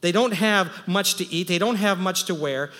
[0.00, 2.70] They don't have much to eat, they don't have much to wear.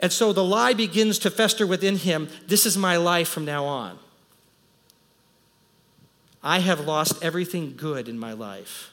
[0.00, 3.64] And so the lie begins to fester within him this is my life from now
[3.64, 3.98] on.
[6.42, 8.90] I have lost everything good in my life.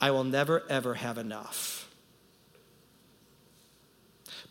[0.00, 1.85] I will never, ever have enough.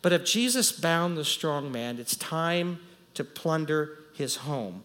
[0.02, 2.80] But if Jesus bound the strong man, it's time
[3.14, 4.84] to plunder his home.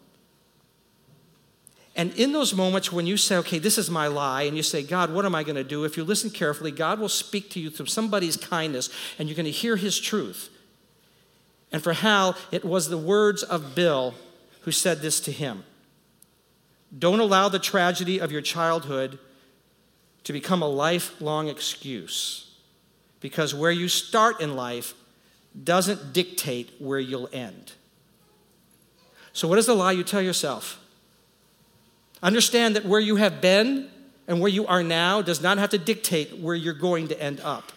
[1.95, 4.81] And in those moments when you say, okay, this is my lie, and you say,
[4.81, 5.83] God, what am I going to do?
[5.83, 9.45] If you listen carefully, God will speak to you through somebody's kindness, and you're going
[9.45, 10.49] to hear his truth.
[11.71, 14.13] And for Hal, it was the words of Bill
[14.61, 15.63] who said this to him
[16.97, 19.19] Don't allow the tragedy of your childhood
[20.23, 22.55] to become a lifelong excuse,
[23.19, 24.93] because where you start in life
[25.63, 27.73] doesn't dictate where you'll end.
[29.33, 30.79] So, what is the lie you tell yourself?
[32.23, 33.89] Understand that where you have been
[34.27, 37.39] and where you are now does not have to dictate where you're going to end
[37.41, 37.71] up.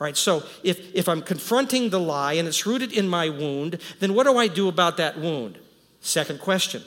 [0.00, 3.78] All right, so if, if I'm confronting the lie and it's rooted in my wound,
[4.00, 5.58] then what do I do about that wound?
[6.00, 6.82] Second question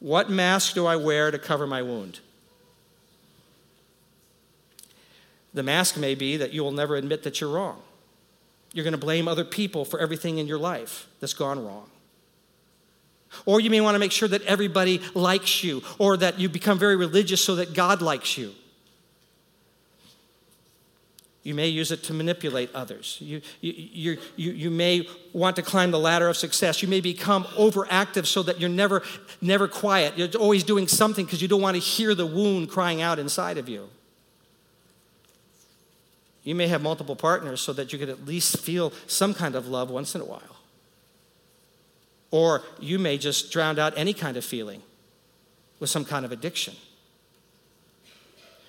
[0.00, 2.20] What mask do I wear to cover my wound?
[5.54, 7.82] The mask may be that you will never admit that you're wrong.
[8.72, 11.90] You're going to blame other people for everything in your life that's gone wrong.
[13.44, 16.78] Or you may want to make sure that everybody likes you, or that you become
[16.78, 18.52] very religious so that God likes you.
[21.42, 23.16] You may use it to manipulate others.
[23.20, 26.82] You, you, you, you, may want to climb the ladder of success.
[26.82, 29.02] You may become overactive so that you're never,
[29.40, 30.16] never quiet.
[30.16, 33.58] You're always doing something because you don't want to hear the wound crying out inside
[33.58, 33.88] of you.
[36.44, 39.68] You may have multiple partners so that you could at least feel some kind of
[39.68, 40.56] love once in a while.
[42.30, 44.82] Or you may just drown out any kind of feeling
[45.78, 46.74] with some kind of addiction.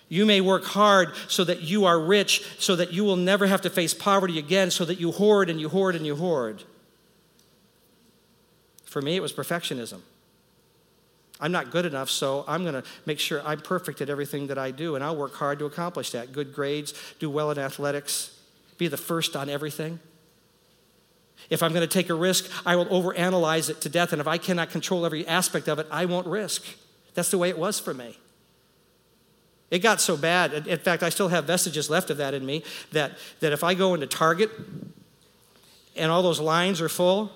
[0.10, 3.62] You may work hard so that you are rich, so that you will never have
[3.62, 6.64] to face poverty again, so that you hoard and you hoard and you hoard.
[8.86, 10.02] For me, it was perfectionism.
[11.44, 14.58] I'm not good enough, so I'm going to make sure I'm perfect at everything that
[14.58, 16.32] I do, and I'll work hard to accomplish that.
[16.32, 18.40] Good grades, do well in athletics,
[18.78, 20.00] be the first on everything.
[21.50, 24.28] If I'm going to take a risk, I will overanalyze it to death, and if
[24.28, 26.64] I cannot control every aspect of it, I won't risk.
[27.14, 28.18] That's the way it was for me.
[29.70, 30.66] It got so bad.
[30.66, 33.74] In fact, I still have vestiges left of that in me that, that if I
[33.74, 34.50] go into Target
[35.98, 37.34] and all those lines are full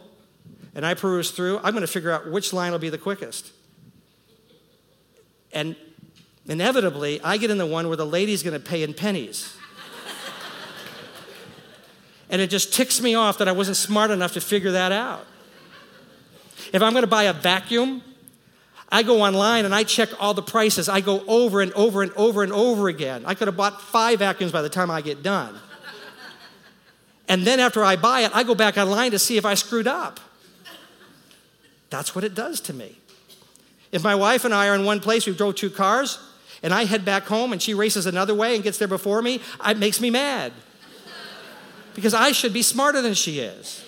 [0.73, 3.51] and I peruse through, I'm going to figure out which line will be the quickest.
[5.53, 5.75] And
[6.47, 9.55] inevitably, I get in the one where the lady's going to pay in pennies.
[12.29, 15.25] and it just ticks me off that I wasn't smart enough to figure that out.
[16.73, 18.01] If I'm going to buy a vacuum,
[18.89, 20.87] I go online and I check all the prices.
[20.87, 23.23] I go over and over and over and over again.
[23.25, 25.59] I could have bought five vacuums by the time I get done.
[27.29, 29.87] And then after I buy it, I go back online to see if I screwed
[29.87, 30.19] up.
[31.89, 32.97] That's what it does to me.
[33.97, 36.19] If my wife and I are in one place, we drove two cars,
[36.61, 39.41] and I head back home and she races another way and gets there before me,
[39.65, 40.53] it makes me mad.
[41.95, 43.83] Because I should be smarter than she is.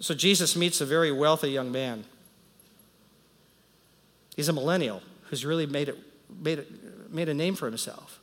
[0.00, 2.04] So Jesus meets a very wealthy young man.
[4.34, 5.96] He's a millennial who's really made, it,
[6.42, 8.18] made, it, made a name for himself.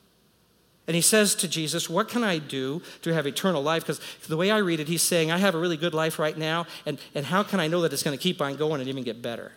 [0.88, 3.84] And he says to Jesus, What can I do to have eternal life?
[3.84, 6.38] Because the way I read it, he's saying, I have a really good life right
[6.38, 8.89] now, and, and how can I know that it's going to keep on going and
[8.89, 9.54] even get better?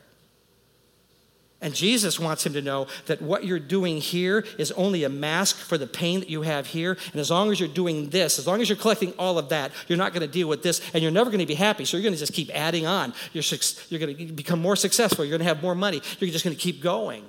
[1.60, 5.56] And Jesus wants him to know that what you're doing here is only a mask
[5.56, 6.98] for the pain that you have here.
[7.12, 9.72] And as long as you're doing this, as long as you're collecting all of that,
[9.88, 11.86] you're not going to deal with this, and you're never going to be happy.
[11.86, 13.14] So you're going to just keep adding on.
[13.32, 13.42] You're,
[13.88, 15.24] you're going to become more successful.
[15.24, 16.02] You're going to have more money.
[16.20, 17.24] You're just going to keep going.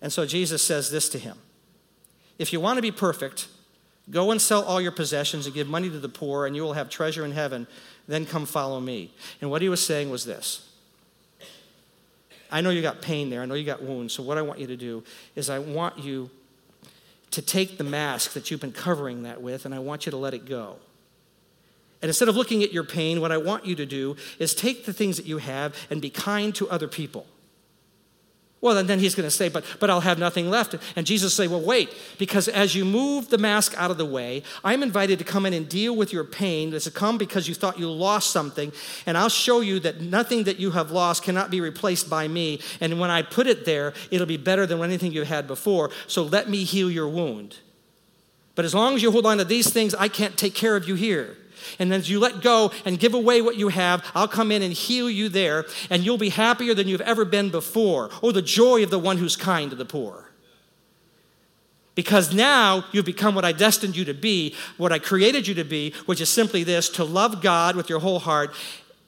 [0.00, 1.38] And so Jesus says this to him
[2.38, 3.48] If you want to be perfect,
[4.10, 6.74] go and sell all your possessions and give money to the poor, and you will
[6.74, 7.66] have treasure in heaven.
[8.06, 9.12] Then come follow me.
[9.40, 10.68] And what he was saying was this
[12.50, 13.42] I know you got pain there.
[13.42, 14.14] I know you got wounds.
[14.14, 16.30] So, what I want you to do is, I want you
[17.30, 20.16] to take the mask that you've been covering that with, and I want you to
[20.16, 20.76] let it go.
[22.00, 24.86] And instead of looking at your pain, what I want you to do is take
[24.86, 27.26] the things that you have and be kind to other people.
[28.60, 30.74] Well, and then he's going to say, but, but I'll have nothing left.
[30.96, 34.42] And Jesus say, well, wait, because as you move the mask out of the way,
[34.64, 36.72] I'm invited to come in and deal with your pain.
[36.72, 38.72] Has come because you thought you lost something,
[39.06, 42.60] and I'll show you that nothing that you have lost cannot be replaced by me.
[42.80, 45.90] And when I put it there, it'll be better than anything you had before.
[46.08, 47.58] So let me heal your wound.
[48.56, 50.88] But as long as you hold on to these things, I can't take care of
[50.88, 51.36] you here.
[51.78, 54.72] And as you let go and give away what you have, I'll come in and
[54.72, 58.10] heal you there, and you'll be happier than you've ever been before.
[58.22, 60.30] Oh, the joy of the one who's kind to the poor.
[61.94, 65.64] Because now you've become what I destined you to be, what I created you to
[65.64, 68.54] be, which is simply this to love God with your whole heart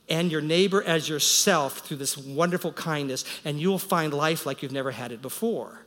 [0.08, 4.72] and your neighbor as yourself through this wonderful kindness, and you'll find life like you've
[4.72, 5.82] never had it before.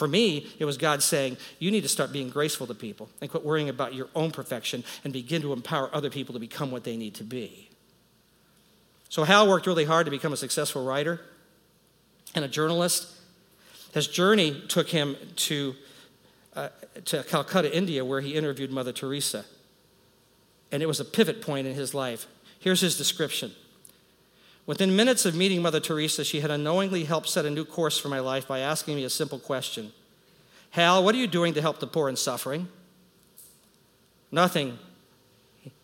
[0.00, 3.30] For me, it was God saying, You need to start being graceful to people and
[3.30, 6.84] quit worrying about your own perfection and begin to empower other people to become what
[6.84, 7.68] they need to be.
[9.10, 11.20] So, Hal worked really hard to become a successful writer
[12.34, 13.14] and a journalist.
[13.92, 15.74] His journey took him to,
[16.56, 16.70] uh,
[17.04, 19.44] to Calcutta, India, where he interviewed Mother Teresa.
[20.72, 22.26] And it was a pivot point in his life.
[22.58, 23.52] Here's his description
[24.70, 28.08] Within minutes of meeting Mother Teresa, she had unknowingly helped set a new course for
[28.08, 29.92] my life by asking me a simple question
[30.70, 32.68] Hal, what are you doing to help the poor and suffering?
[34.30, 34.78] Nothing,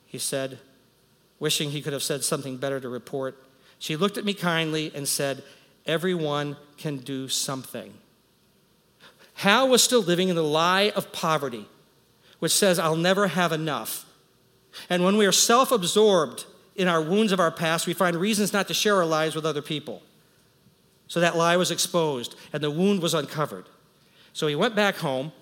[0.05, 0.61] he said,
[1.41, 3.37] wishing he could have said something better to report.
[3.81, 5.43] She looked at me kindly and said,
[5.85, 7.93] Everyone can do something.
[9.35, 11.67] Hal was still living in the lie of poverty,
[12.39, 14.07] which says, I'll never have enough.
[14.89, 16.45] And when we are self absorbed
[16.77, 19.47] in our wounds of our past, we find reasons not to share our lives with
[19.47, 20.03] other people.
[21.09, 23.67] So that lie was exposed and the wound was uncovered.
[24.33, 25.33] So he went back home.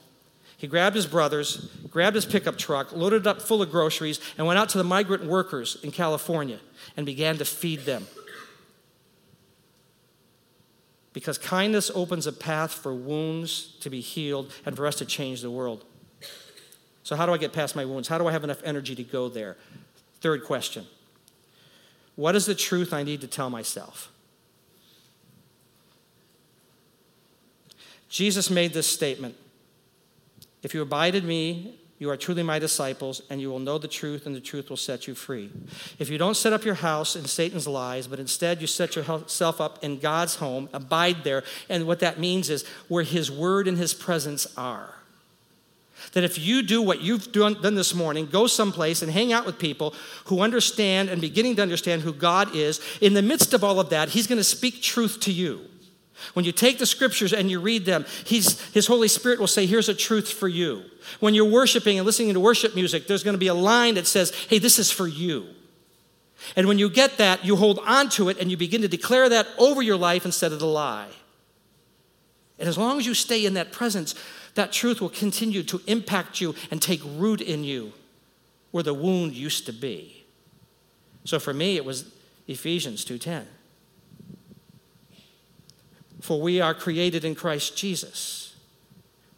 [0.56, 4.46] He grabbed his brothers, grabbed his pickup truck, loaded it up full of groceries, and
[4.46, 6.60] went out to the migrant workers in California
[6.96, 8.06] and began to feed them.
[11.12, 15.42] Because kindness opens a path for wounds to be healed and for us to change
[15.42, 15.84] the world.
[17.02, 18.08] So, how do I get past my wounds?
[18.08, 19.56] How do I have enough energy to go there?
[20.20, 20.86] Third question
[22.16, 24.10] What is the truth I need to tell myself?
[28.08, 29.34] Jesus made this statement
[30.62, 33.88] If you abide in me, you are truly my disciples, and you will know the
[33.88, 35.50] truth, and the truth will set you free.
[35.98, 39.60] If you don't set up your house in Satan's lies, but instead you set yourself
[39.60, 43.78] up in God's home, abide there, and what that means is where his word and
[43.78, 44.94] his presence are.
[46.12, 49.46] That if you do what you've done, done this morning, go someplace and hang out
[49.46, 49.94] with people
[50.26, 53.90] who understand and beginning to understand who God is, in the midst of all of
[53.90, 55.68] that, He's going to speak truth to you.
[56.34, 59.88] When you take the scriptures and you read them, His Holy Spirit will say, Here's
[59.88, 60.84] a truth for you.
[61.20, 64.06] When you're worshiping and listening to worship music, there's going to be a line that
[64.06, 65.48] says, Hey, this is for you.
[66.56, 69.28] And when you get that, you hold on to it and you begin to declare
[69.28, 71.08] that over your life instead of the lie.
[72.58, 74.14] And as long as you stay in that presence,
[74.54, 77.92] that truth will continue to impact you and take root in you
[78.70, 80.24] where the wound used to be.
[81.24, 82.10] So for me, it was
[82.46, 83.46] Ephesians 2:10.
[86.20, 88.54] For we are created in Christ Jesus.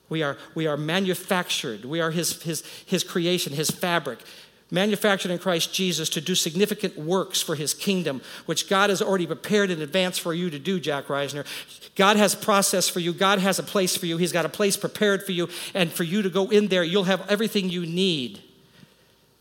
[0.09, 1.85] We are, we are manufactured.
[1.85, 4.21] We are his, his, his creation, his fabric.
[4.71, 9.27] Manufactured in Christ Jesus to do significant works for his kingdom, which God has already
[9.27, 11.47] prepared in advance for you to do, Jack Reisner.
[11.95, 13.13] God has a process for you.
[13.13, 14.17] God has a place for you.
[14.17, 15.49] He's got a place prepared for you.
[15.73, 18.43] And for you to go in there, you'll have everything you need.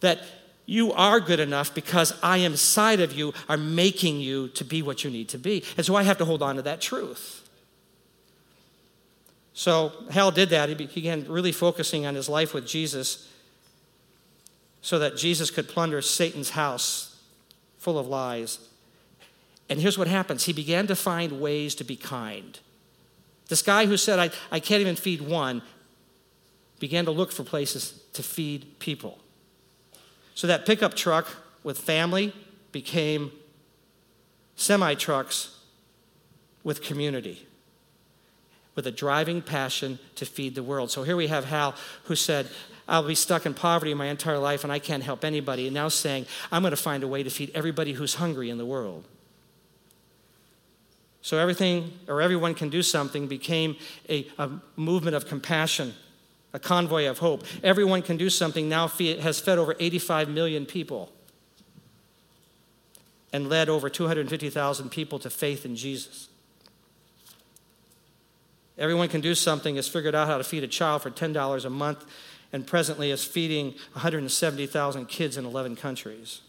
[0.01, 0.19] That
[0.67, 4.83] you are good enough because I am inside of you, are making you to be
[4.83, 5.63] what you need to be.
[5.75, 7.49] And so I have to hold on to that truth.
[9.53, 10.69] So Hal did that.
[10.69, 13.27] He began really focusing on his life with Jesus
[14.85, 17.19] so that Jesus could plunder Satan's house
[17.79, 18.59] full of lies.
[19.67, 22.59] And here's what happens he began to find ways to be kind.
[23.47, 25.63] This guy who said, I, I can't even feed one,
[26.77, 29.17] began to look for places to feed people.
[30.35, 32.31] So that pickup truck with family
[32.71, 33.31] became
[34.55, 35.57] semi trucks
[36.63, 37.47] with community,
[38.75, 40.91] with a driving passion to feed the world.
[40.91, 41.73] So here we have Hal
[42.03, 42.49] who said,
[42.87, 45.67] I'll be stuck in poverty my entire life and I can't help anybody.
[45.67, 48.57] And now saying, I'm going to find a way to feed everybody who's hungry in
[48.57, 49.05] the world.
[51.21, 53.77] So everything or everyone can do something became
[54.07, 55.95] a, a movement of compassion
[56.55, 57.43] a convoy of hope.
[57.63, 61.11] Everyone can do something now has fed over 85 million people
[63.33, 66.29] and led over 250,000 people to faith in Jesus.
[68.77, 71.69] Everyone can do something has figured out how to feed a child for $10 a
[71.69, 72.05] month
[72.55, 76.39] and presently is feeding 170,000 kids in 11 countries.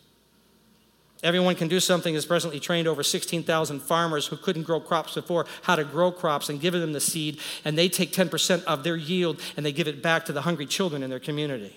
[1.25, 5.47] Everyone can do something has presently trained over 16,000 farmers who couldn't grow crops before
[5.63, 8.95] how to grow crops and give them the seed, and they take 10% of their
[8.95, 11.77] yield and they give it back to the hungry children in their community.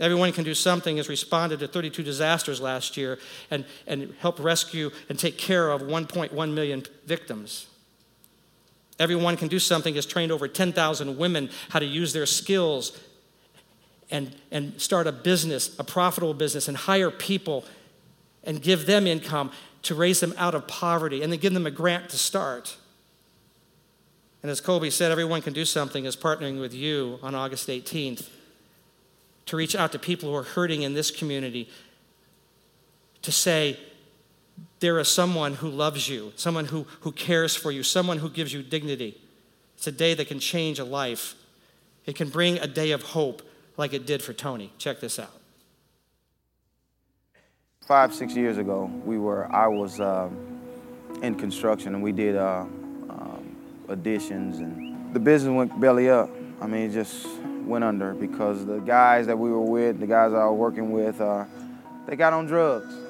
[0.00, 3.18] Everyone can do something has responded to 32 disasters last year
[3.50, 7.66] and, and helped rescue and take care of 1.1 million victims.
[8.98, 12.98] Everyone can do something has trained over 10,000 women how to use their skills
[14.10, 17.64] and, and start a business, a profitable business, and hire people
[18.44, 19.50] and give them income
[19.82, 22.76] to raise them out of poverty and then give them a grant to start.
[24.42, 28.28] And as Colby said, everyone can do something is partnering with you on August 18th
[29.46, 31.68] to reach out to people who are hurting in this community
[33.22, 33.78] to say,
[34.80, 38.52] there is someone who loves you, someone who, who cares for you, someone who gives
[38.52, 39.20] you dignity.
[39.76, 41.34] It's a day that can change a life.
[42.04, 43.42] It can bring a day of hope
[43.76, 44.72] like it did for Tony.
[44.78, 45.32] Check this out.
[47.86, 50.60] Five, six years ago, we were, I was um,
[51.22, 52.64] in construction and we did uh,
[53.08, 53.56] um,
[53.88, 56.28] additions and the business went belly up.
[56.60, 57.26] I mean, it just
[57.64, 61.20] went under because the guys that we were with, the guys I was working with,
[61.20, 61.44] uh,
[62.06, 63.05] they got on drugs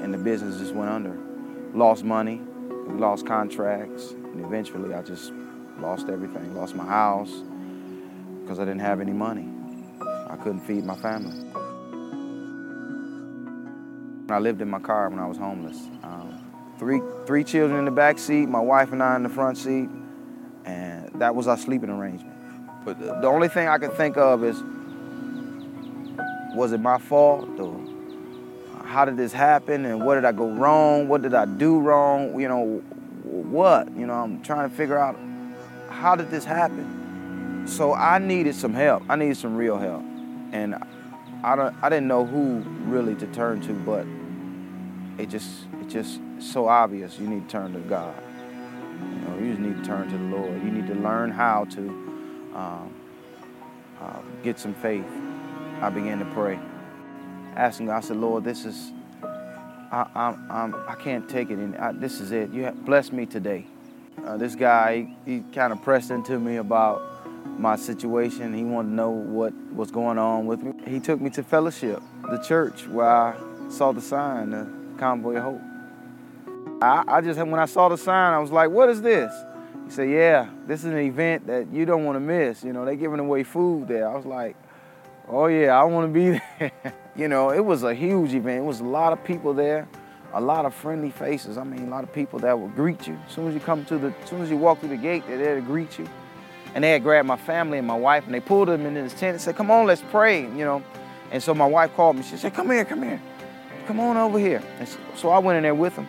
[0.00, 1.18] and the business just went under.
[1.74, 2.40] Lost money,
[2.86, 5.32] we lost contracts, and eventually I just
[5.78, 6.54] lost everything.
[6.54, 7.42] Lost my house
[8.42, 9.48] because I didn't have any money.
[10.28, 11.46] I couldn't feed my family.
[14.30, 15.76] I lived in my car when I was homeless.
[16.02, 16.40] Um,
[16.78, 19.88] three, three children in the back seat, my wife and I in the front seat,
[20.64, 22.36] and that was our sleeping arrangement.
[22.84, 24.62] But the, the only thing I could think of is,
[26.54, 27.48] was it my fault?
[27.58, 27.76] Or
[28.90, 29.84] how did this happen?
[29.84, 31.06] And what did I go wrong?
[31.06, 32.38] What did I do wrong?
[32.40, 32.82] You know,
[33.22, 33.88] what?
[33.96, 35.16] You know, I'm trying to figure out
[35.88, 37.66] how did this happen?
[37.68, 39.04] So I needed some help.
[39.08, 40.02] I needed some real help.
[40.50, 40.74] And
[41.44, 44.04] I, don't, I didn't know who really to turn to, but
[45.22, 48.14] it just, it just so obvious you need to turn to God.
[48.98, 50.52] You know, you just need to turn to the Lord.
[50.64, 51.80] You need to learn how to
[52.56, 52.94] um,
[54.00, 55.06] uh, get some faith.
[55.80, 56.58] I began to pray,
[57.60, 57.96] asking God.
[57.96, 58.92] I said, Lord, this is,
[59.22, 61.58] I, I'm, I'm, I can't take it.
[61.58, 62.50] And I, this is it.
[62.50, 63.66] You have, bless me today.
[64.24, 67.02] Uh, this guy, he, he kind of pressed into me about
[67.58, 68.54] my situation.
[68.54, 70.72] He wanted to know what was going on with me.
[70.86, 73.36] He took me to fellowship, the church, where I
[73.68, 74.66] saw the sign, the
[74.98, 75.60] Convoy of Hope.
[76.82, 79.32] I, I just, when I saw the sign, I was like, what is this?
[79.84, 82.64] He said, yeah, this is an event that you don't want to miss.
[82.64, 84.08] You know, they're giving away food there.
[84.08, 84.56] I was like,
[85.28, 86.72] oh yeah, I want to be there.
[87.20, 88.62] You know, it was a huge event.
[88.62, 89.86] It was a lot of people there,
[90.32, 91.58] a lot of friendly faces.
[91.58, 93.18] I mean, a lot of people that will greet you.
[93.26, 95.24] As soon as you come to the, as soon as you walk through the gate,
[95.26, 96.08] they're there to greet you.
[96.74, 99.12] And they had grabbed my family and my wife and they pulled them into this
[99.12, 100.82] tent and said, come on, let's pray, you know.
[101.30, 102.22] And so my wife called me.
[102.22, 103.20] She said, come here, come here.
[103.86, 104.62] Come on over here.
[104.78, 106.08] And so I went in there with them.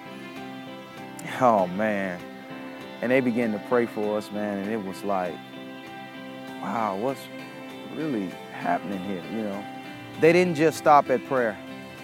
[1.42, 2.22] Oh, man.
[3.02, 4.60] And they began to pray for us, man.
[4.60, 5.34] And it was like,
[6.62, 7.22] wow, what's
[7.96, 9.66] really happening here, you know?
[10.20, 11.58] They didn't just stop at prayer.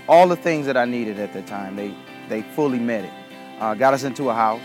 [0.07, 1.93] All the things that I needed at the time, they,
[2.29, 3.13] they fully met it.
[3.59, 4.61] Uh, got us into a house,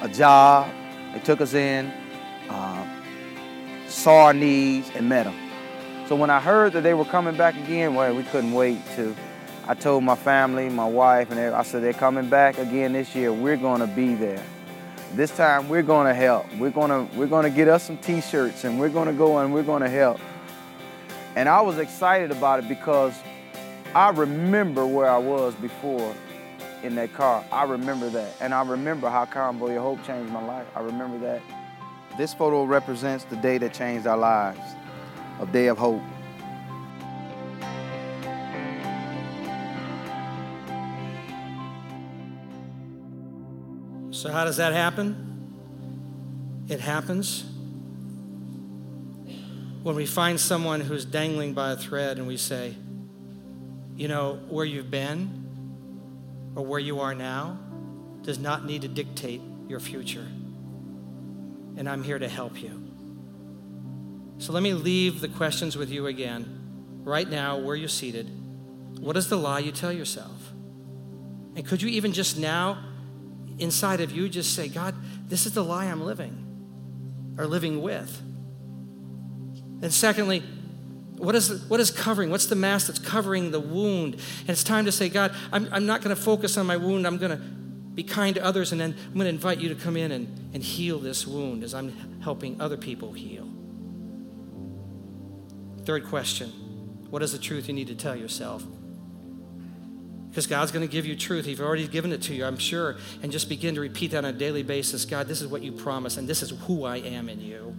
[0.00, 0.70] a job.
[1.12, 1.92] They took us in
[2.48, 2.86] uh,
[3.88, 5.36] saw our needs, and met them.
[6.08, 9.14] So when I heard that they were coming back again, well, we couldn't wait to.
[9.66, 13.32] I told my family, my wife, and I said, they're coming back again this year.
[13.32, 14.42] We're going to be there.
[15.14, 16.52] This time we're going to help.
[16.56, 19.38] We're going to, we're going to get us some t-shirts and we're going to go
[19.38, 20.18] and we're going to help.
[21.34, 23.14] And I was excited about it because
[23.94, 26.14] I remember where I was before
[26.82, 27.44] in that car.
[27.50, 28.34] I remember that.
[28.40, 30.66] And I remember how Convoy of Hope changed my life.
[30.74, 31.40] I remember that.
[32.18, 34.60] This photo represents the day that changed our lives,
[35.40, 36.02] a day of hope.
[44.10, 45.28] So, how does that happen?
[46.68, 47.51] It happens
[49.82, 52.74] when we find someone who's dangling by a thread and we say,
[53.96, 57.58] you know, where you've been or where you are now
[58.22, 60.26] does not need to dictate your future
[61.76, 62.82] and I'm here to help you.
[64.38, 66.58] So let me leave the questions with you again.
[67.04, 68.30] Right now, where you're seated,
[68.98, 70.52] what is the lie you tell yourself?
[71.56, 72.78] And could you even just now,
[73.58, 74.94] inside of you, just say, God,
[75.28, 78.22] this is the lie I'm living or living with?
[79.82, 80.42] And secondly,
[81.18, 82.30] what is, what is covering?
[82.30, 84.14] What's the mask that's covering the wound?
[84.14, 87.06] And it's time to say, God, I'm, I'm not going to focus on my wound.
[87.06, 87.44] I'm going to
[87.94, 90.50] be kind to others, and then I'm going to invite you to come in and,
[90.54, 93.48] and heal this wound as I'm helping other people heal.
[95.84, 96.48] Third question
[97.10, 98.64] What is the truth you need to tell yourself?
[100.30, 101.44] Because God's going to give you truth.
[101.44, 102.96] He's already given it to you, I'm sure.
[103.22, 105.72] And just begin to repeat that on a daily basis God, this is what you
[105.72, 107.76] promised, and this is who I am in you.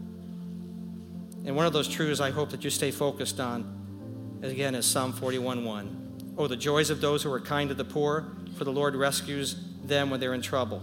[1.45, 5.13] And one of those truths I hope that you stay focused on, again, is Psalm
[5.13, 6.35] 41:1.
[6.37, 8.25] Oh, the joys of those who are kind to the poor,
[8.57, 10.81] for the Lord rescues them when they're in trouble.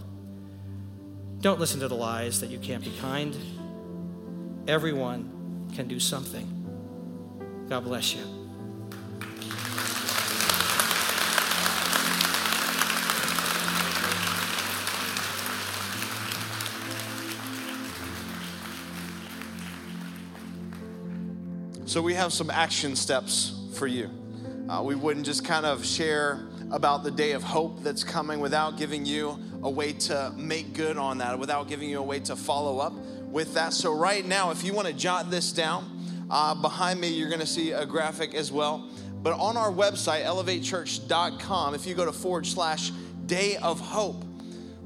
[1.41, 3.37] Don't listen to the lies that you can't be kind.
[4.69, 7.67] Everyone can do something.
[7.69, 8.40] God bless you.
[21.91, 24.09] So, we have some action steps for you.
[24.69, 28.79] Uh, we wouldn't just kind of share about the day of hope that's coming without
[28.79, 32.37] giving you a way to make good on that, without giving you a way to
[32.37, 32.93] follow up
[33.27, 33.73] with that.
[33.73, 35.91] So, right now, if you want to jot this down,
[36.31, 38.89] uh, behind me, you're going to see a graphic as well.
[39.21, 42.91] But on our website, elevatechurch.com, if you go to forward slash
[43.27, 44.25] day of hope,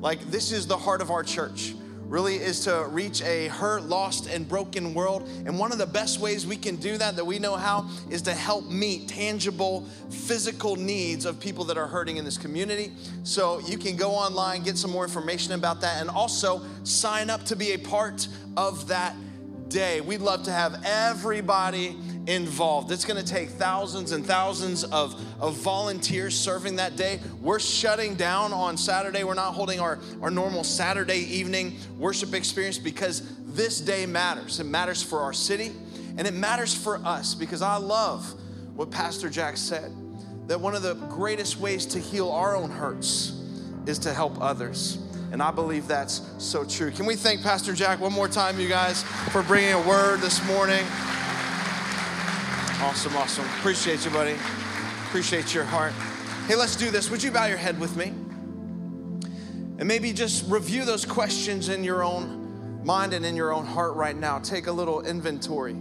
[0.00, 1.74] like this is the heart of our church
[2.15, 5.29] really is to reach a hurt, lost, and broken world.
[5.47, 8.23] And one of the best ways we can do that, that we know how, is
[8.23, 12.93] to help meet tangible, physical needs of people that are hurting in this community.
[13.25, 17.43] So you can go online, get some more information about that, and also sign up
[17.47, 19.17] to be a part of that
[19.69, 20.01] day.
[20.01, 22.91] We'd love to have everybody involved.
[22.91, 27.20] It's going to take thousands and thousands of, of volunteers serving that day.
[27.41, 29.25] We're shutting down on Saturday.
[29.25, 34.61] We're not holding our, our normal Saturday evening worship experience because this day matters.
[34.61, 35.72] It matters for our city
[36.16, 38.33] and it matters for us because I love
[38.75, 39.93] what Pastor Jack said
[40.47, 43.41] that one of the greatest ways to heal our own hurts
[43.87, 44.99] is to help others.
[45.33, 46.91] And I believe that's so true.
[46.91, 49.03] Can we thank Pastor Jack one more time, you guys,
[49.33, 50.85] for bringing a word this morning?
[52.81, 53.45] Awesome, awesome.
[53.59, 54.37] Appreciate you, buddy.
[55.07, 55.93] Appreciate your heart.
[56.49, 57.11] Hey, let's do this.
[57.11, 58.07] Would you bow your head with me?
[59.79, 63.95] And maybe just review those questions in your own mind and in your own heart
[63.95, 64.39] right now.
[64.39, 65.77] Take a little inventory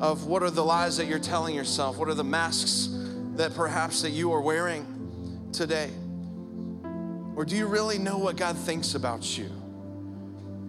[0.00, 1.96] of what are the lies that you're telling yourself?
[1.96, 2.90] What are the masks
[3.36, 5.90] that perhaps that you are wearing today?
[7.36, 9.50] Or do you really know what God thinks about you?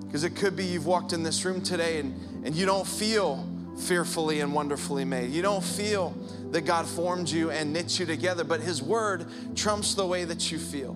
[0.06, 3.48] Because it could be you've walked in this room today and, and you don't feel
[3.80, 5.32] fearfully and wonderfully made.
[5.32, 6.14] You don't feel
[6.52, 10.52] that God formed you and knit you together, but His Word trumps the way that
[10.52, 10.92] you feel.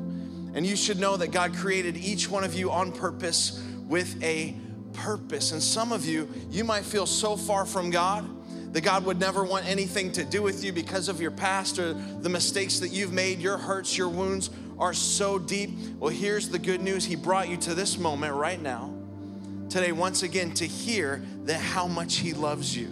[0.53, 4.55] And you should know that God created each one of you on purpose with a
[4.93, 5.51] purpose.
[5.51, 8.27] And some of you, you might feel so far from God
[8.73, 11.93] that God would never want anything to do with you because of your past or
[11.93, 15.71] the mistakes that you've made, your hurts, your wounds are so deep.
[15.99, 18.93] Well, here's the good news He brought you to this moment right now
[19.73, 22.87] today once again to hear that how much he loves you.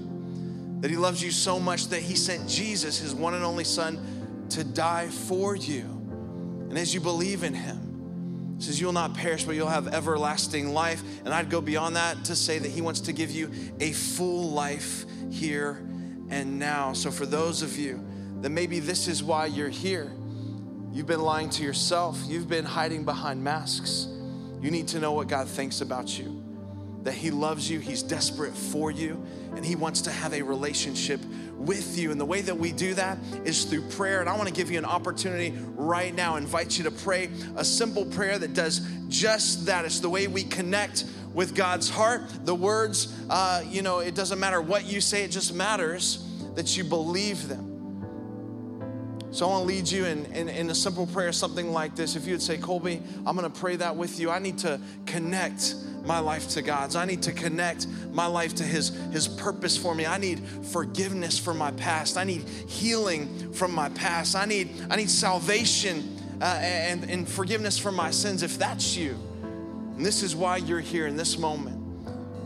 [0.80, 4.48] That he loves you so much that he sent Jesus, his one and only son,
[4.50, 5.82] to die for you.
[5.82, 11.04] And as you believe in him, says you'll not perish, but you'll have everlasting life.
[11.24, 14.50] And I'd go beyond that to say that he wants to give you a full
[14.50, 15.84] life here
[16.32, 16.94] and now.
[16.94, 18.04] So for those of you
[18.42, 20.12] that maybe this is why you're here,
[20.92, 24.08] you've been lying to yourself, you've been hiding behind masks.
[24.62, 26.41] You need to know what God thinks about you
[27.04, 29.24] that He loves you, He's desperate for you,
[29.56, 31.20] and He wants to have a relationship
[31.58, 32.12] with you.
[32.12, 34.20] And the way that we do that is through prayer.
[34.20, 37.64] And I want to give you an opportunity right now, invite you to pray a
[37.64, 39.86] simple prayer that does just that.
[39.86, 42.24] It's the way we connect with God's heart.
[42.46, 46.76] The words, uh, you know, it doesn't matter what you say, it just matters that
[46.76, 47.72] you believe them.
[49.32, 52.18] So I want to lead you in, in, in, a simple prayer, something like this.
[52.18, 54.30] If you would say, Colby, I'm going to pray that with you.
[54.30, 55.74] I need to connect
[56.06, 56.96] my life to God's.
[56.96, 60.06] I need to connect my life to His, His purpose for me.
[60.06, 60.40] I need
[60.72, 62.18] forgiveness from my past.
[62.18, 64.36] I need healing from my past.
[64.36, 68.44] I need, I need salvation uh, and, and forgiveness from my sins.
[68.44, 69.16] If that's you,
[69.96, 71.78] and this is why you're here in this moment,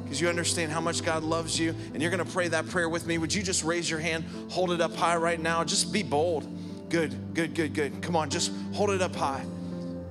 [0.03, 3.07] because you understand how much God loves you, and you're gonna pray that prayer with
[3.07, 3.17] me.
[3.17, 5.63] Would you just raise your hand, hold it up high right now?
[5.63, 6.45] Just be bold.
[6.89, 8.01] Good, good, good, good.
[8.01, 9.43] Come on, just hold it up high.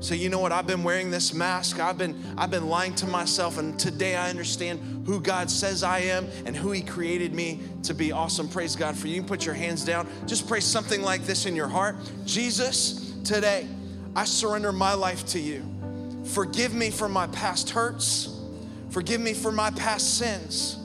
[0.04, 0.52] Say, you know what?
[0.52, 1.80] I've been wearing this mask.
[1.80, 6.00] I've been I've been lying to myself, and today I understand who God says I
[6.00, 8.12] am and who He created me to be.
[8.12, 8.46] Awesome.
[8.46, 9.14] Praise God for you.
[9.14, 10.06] You can put your hands down.
[10.26, 11.96] Just pray something like this in your heart.
[12.26, 13.66] Jesus, today
[14.14, 15.64] I surrender my life to you.
[16.34, 18.28] Forgive me for my past hurts.
[18.90, 20.76] Forgive me for my past sins.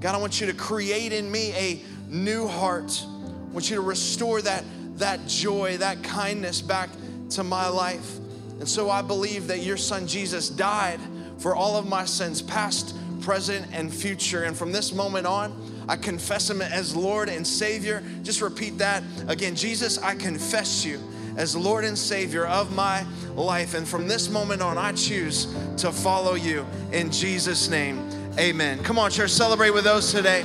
[0.00, 1.80] God, I want you to create in me a
[2.10, 3.06] new heart.
[3.08, 4.64] I want you to restore that,
[4.98, 6.90] that joy, that kindness back
[7.30, 8.18] to my life.
[8.60, 11.00] And so I believe that your son Jesus died
[11.38, 14.44] for all of my sins, past, present, and future.
[14.44, 15.52] And from this moment on,
[15.88, 18.02] I confess him as Lord and Savior.
[18.22, 21.00] Just repeat that again Jesus, I confess you
[21.36, 23.74] as Lord and Savior of my life.
[23.74, 25.46] And from this moment on, I choose
[25.78, 28.06] to follow you in Jesus' name.
[28.38, 28.82] Amen.
[28.82, 30.42] Come on, church, celebrate with those today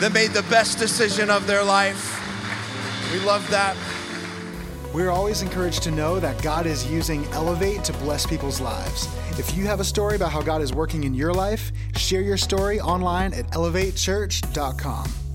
[0.00, 2.16] that made the best decision of their life.
[3.12, 3.76] We love that.
[4.92, 9.08] We're always encouraged to know that God is using Elevate to bless people's lives.
[9.38, 12.36] If you have a story about how God is working in your life, share your
[12.36, 15.29] story online at elevatechurch.com.